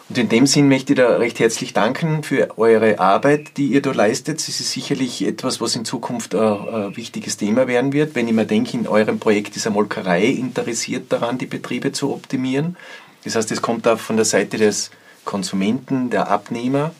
Und 0.08 0.16
in 0.16 0.30
dem 0.30 0.46
Sinn 0.46 0.68
möchte 0.68 0.94
ich 0.94 0.96
da 0.96 1.16
recht 1.16 1.38
herzlich 1.38 1.74
danken 1.74 2.22
für 2.22 2.56
eure 2.56 2.98
Arbeit, 2.98 3.58
die 3.58 3.66
ihr 3.66 3.82
da 3.82 3.92
leistet. 3.92 4.40
Es 4.40 4.48
ist 4.48 4.70
sicherlich 4.70 5.26
etwas, 5.26 5.60
was 5.60 5.76
in 5.76 5.84
Zukunft 5.84 6.34
ein, 6.34 6.40
ein 6.40 6.96
wichtiges 6.96 7.36
Thema 7.36 7.68
werden 7.68 7.92
wird. 7.92 8.14
Wenn 8.14 8.26
ich 8.26 8.32
mir 8.32 8.46
denke, 8.46 8.78
in 8.78 8.88
eurem 8.88 9.18
Projekt 9.18 9.54
ist 9.56 9.66
eine 9.66 9.74
Molkerei 9.74 10.24
interessiert 10.24 11.12
daran, 11.12 11.36
die 11.36 11.46
Betriebe 11.46 11.92
zu 11.92 12.14
optimieren. 12.14 12.76
Das 13.24 13.36
heißt, 13.36 13.52
es 13.52 13.60
kommt 13.60 13.86
auch 13.86 13.98
von 13.98 14.16
der 14.16 14.24
Seite 14.24 14.56
des 14.56 14.90
Konsumenten, 15.26 16.08
der 16.08 16.30
Abnehmer, 16.30 16.92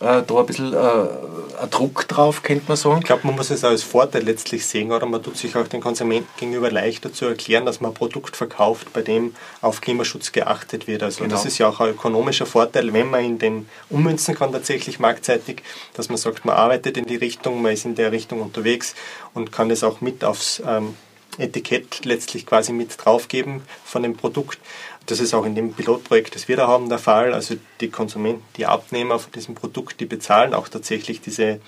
äh, 0.00 0.22
da 0.22 0.34
ein 0.38 0.46
bisschen 0.46 0.74
äh, 0.74 0.76
ein 0.76 1.70
Druck 1.70 2.06
drauf, 2.06 2.42
könnte 2.42 2.64
man 2.68 2.76
sagen. 2.76 2.98
Ich 2.98 3.06
glaube, 3.06 3.26
man 3.26 3.36
muss 3.36 3.50
es 3.50 3.64
als 3.64 3.82
Vorteil 3.82 4.22
letztlich 4.22 4.66
sehen, 4.66 4.92
oder 4.92 5.06
man 5.06 5.22
tut 5.22 5.36
sich 5.36 5.56
auch 5.56 5.66
den 5.68 5.80
Konsumenten 5.80 6.28
gegenüber 6.36 6.70
leichter 6.70 7.12
zu 7.12 7.24
erklären, 7.24 7.64
dass 7.64 7.80
man 7.80 7.92
ein 7.92 7.94
Produkt 7.94 8.36
verkauft, 8.36 8.92
bei 8.92 9.02
dem 9.02 9.34
auf 9.62 9.80
Klimaschutz 9.80 10.32
geachtet 10.32 10.86
wird. 10.86 11.02
Also 11.02 11.24
genau. 11.24 11.34
das 11.34 11.46
ist 11.46 11.58
ja 11.58 11.68
auch 11.68 11.80
ein 11.80 11.90
ökonomischer 11.90 12.46
Vorteil, 12.46 12.92
wenn 12.92 13.10
man 13.10 13.24
in 13.24 13.38
den 13.38 13.68
ummünzen 13.88 14.34
kann 14.34 14.52
tatsächlich 14.52 14.98
marktseitig, 14.98 15.62
dass 15.94 16.08
man 16.08 16.18
sagt, 16.18 16.44
man 16.44 16.56
arbeitet 16.56 16.98
in 16.98 17.06
die 17.06 17.16
Richtung, 17.16 17.62
man 17.62 17.72
ist 17.72 17.86
in 17.86 17.94
der 17.94 18.12
Richtung 18.12 18.42
unterwegs 18.42 18.94
und 19.32 19.50
kann 19.50 19.70
es 19.70 19.82
auch 19.82 20.02
mit 20.02 20.24
aufs 20.24 20.62
ähm, 20.66 20.94
Etikett 21.38 22.04
letztlich 22.04 22.46
quasi 22.46 22.72
mit 22.72 22.96
draufgeben 23.02 23.62
von 23.84 24.02
dem 24.02 24.16
Produkt. 24.16 24.58
Das 25.06 25.20
ist 25.20 25.34
auch 25.34 25.44
in 25.46 25.54
dem 25.54 25.72
Pilotprojekt, 25.72 26.34
das 26.34 26.48
wir 26.48 26.56
da 26.56 26.66
haben, 26.66 26.88
der 26.88 26.98
Fall. 26.98 27.32
Also 27.32 27.54
die 27.80 27.88
Konsumenten, 27.88 28.42
die 28.56 28.66
Abnehmer 28.66 29.18
von 29.18 29.32
diesem 29.32 29.54
Produkt, 29.54 30.00
die 30.00 30.06
bezahlen 30.06 30.52
auch 30.52 30.68
tatsächlich 30.68 31.20
diese 31.20 31.60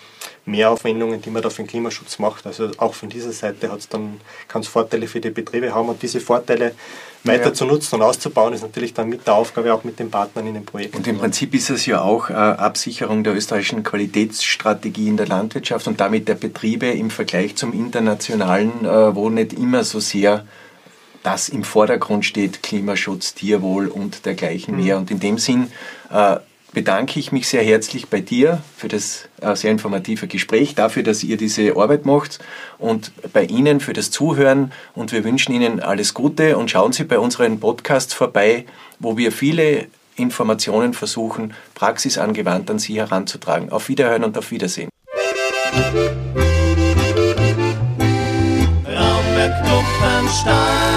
Mehraufwendungen, 0.45 1.23
die 1.23 1.31
man 1.31 1.43
da 1.43 1.51
für 1.51 1.63
den 1.63 1.69
Klimaschutz 1.69 2.19
macht. 2.19 2.47
Also 2.47 2.71
auch 2.79 2.95
von 2.95 3.09
dieser 3.09 3.33
Seite 3.33 3.71
hat 3.71 3.79
es 3.79 3.89
dann, 3.89 4.21
kann 4.49 4.63
es 4.63 4.69
Vorteile 4.69 5.07
für 5.07 5.21
die 5.21 5.31
Betriebe 5.31 5.73
haben 5.75 5.89
und 5.89 6.03
diese 6.03 6.21
Vorteile 6.21 6.75
weiter 7.25 7.47
ja. 7.47 7.55
zu 7.55 7.65
nutzen 7.65 7.97
und 7.97 8.03
auszubauen, 8.03 8.53
ist 8.55 8.63
natürlich 8.63 8.95
dann 8.95 9.09
mit 9.09 9.27
der 9.27 9.35
Aufgabe 9.35 9.73
auch 9.75 9.85
mit 9.85 9.99
den 9.99 10.11
Partnern 10.11 10.47
in 10.47 10.55
dem 10.55 10.65
Projekt. 10.65 10.97
Und 10.97 11.07
im 11.07 11.19
Prinzip 11.19 11.55
ist 11.55 11.71
es 11.71 11.87
ja 11.87 12.01
auch 12.01 12.31
äh, 12.31 12.35
Absicherung 12.35 13.25
der 13.25 13.35
österreichischen 13.35 13.83
Qualitätsstrategie 13.83 15.09
in 15.09 15.17
der 15.17 15.27
Landwirtschaft 15.27 15.87
und 15.87 16.01
damit 16.01 16.29
der 16.29 16.35
Betriebe 16.35 16.87
im 16.87 17.11
Vergleich 17.11 17.57
zum 17.57 17.73
internationalen, 17.73 18.85
äh, 18.85 19.15
wo 19.15 19.31
nicht 19.31 19.53
immer 19.53 19.85
so 19.85 20.01
sehr 20.01 20.45
das 21.23 21.49
im 21.49 21.65
Vordergrund 21.65 22.25
steht, 22.25 22.63
Klimaschutz, 22.63 23.35
Tierwohl 23.35 23.89
und 23.89 24.25
dergleichen 24.25 24.77
mhm. 24.77 24.85
mehr. 24.85 24.99
Und 24.99 25.11
in 25.11 25.21
dem 25.21 25.39
Sinn 25.39 25.71
äh, 26.11 26.37
bedanke 26.73 27.19
ich 27.19 27.33
mich 27.33 27.49
sehr 27.49 27.63
herzlich 27.63 28.09
bei 28.09 28.21
dir 28.21 28.63
für 28.77 28.89
das 28.89 29.29
äh, 29.41 29.55
sehr 29.57 29.71
informative 29.71 30.29
Gespräch, 30.29 30.75
dafür, 30.75 31.03
dass 31.03 31.25
ihr 31.25 31.37
diese 31.37 31.77
Arbeit 31.77 32.07
macht 32.07 32.39
und 32.79 33.13
bei 33.33 33.45
Ihnen 33.45 33.81
für 33.81 33.93
das 33.93 34.11
Zuhören. 34.11 34.73
Und 34.95 35.13
wir 35.13 35.25
wünschen 35.25 35.53
Ihnen 35.53 35.81
alles 35.81 36.15
Gute 36.15 36.57
und 36.57 36.71
schauen 36.71 36.93
Sie 36.93 37.05
bei 37.05 37.19
unseren 37.19 37.61
Podcasts 37.61 38.15
vorbei, 38.15 38.65
wo 38.99 39.17
wir 39.17 39.33
viele 39.33 39.87
Informationen 40.17 40.95
versuchen, 40.95 41.55
praxisangewandt 41.75 42.71
an 42.71 42.79
Sie 42.79 42.99
heranzutragen. 42.99 43.71
Auf 43.71 43.89
Wiederhören 43.89 44.25
und 44.25 44.37
auf 44.37 44.51
Wiedersehen. 44.51 44.91
Raumberg 48.87 50.88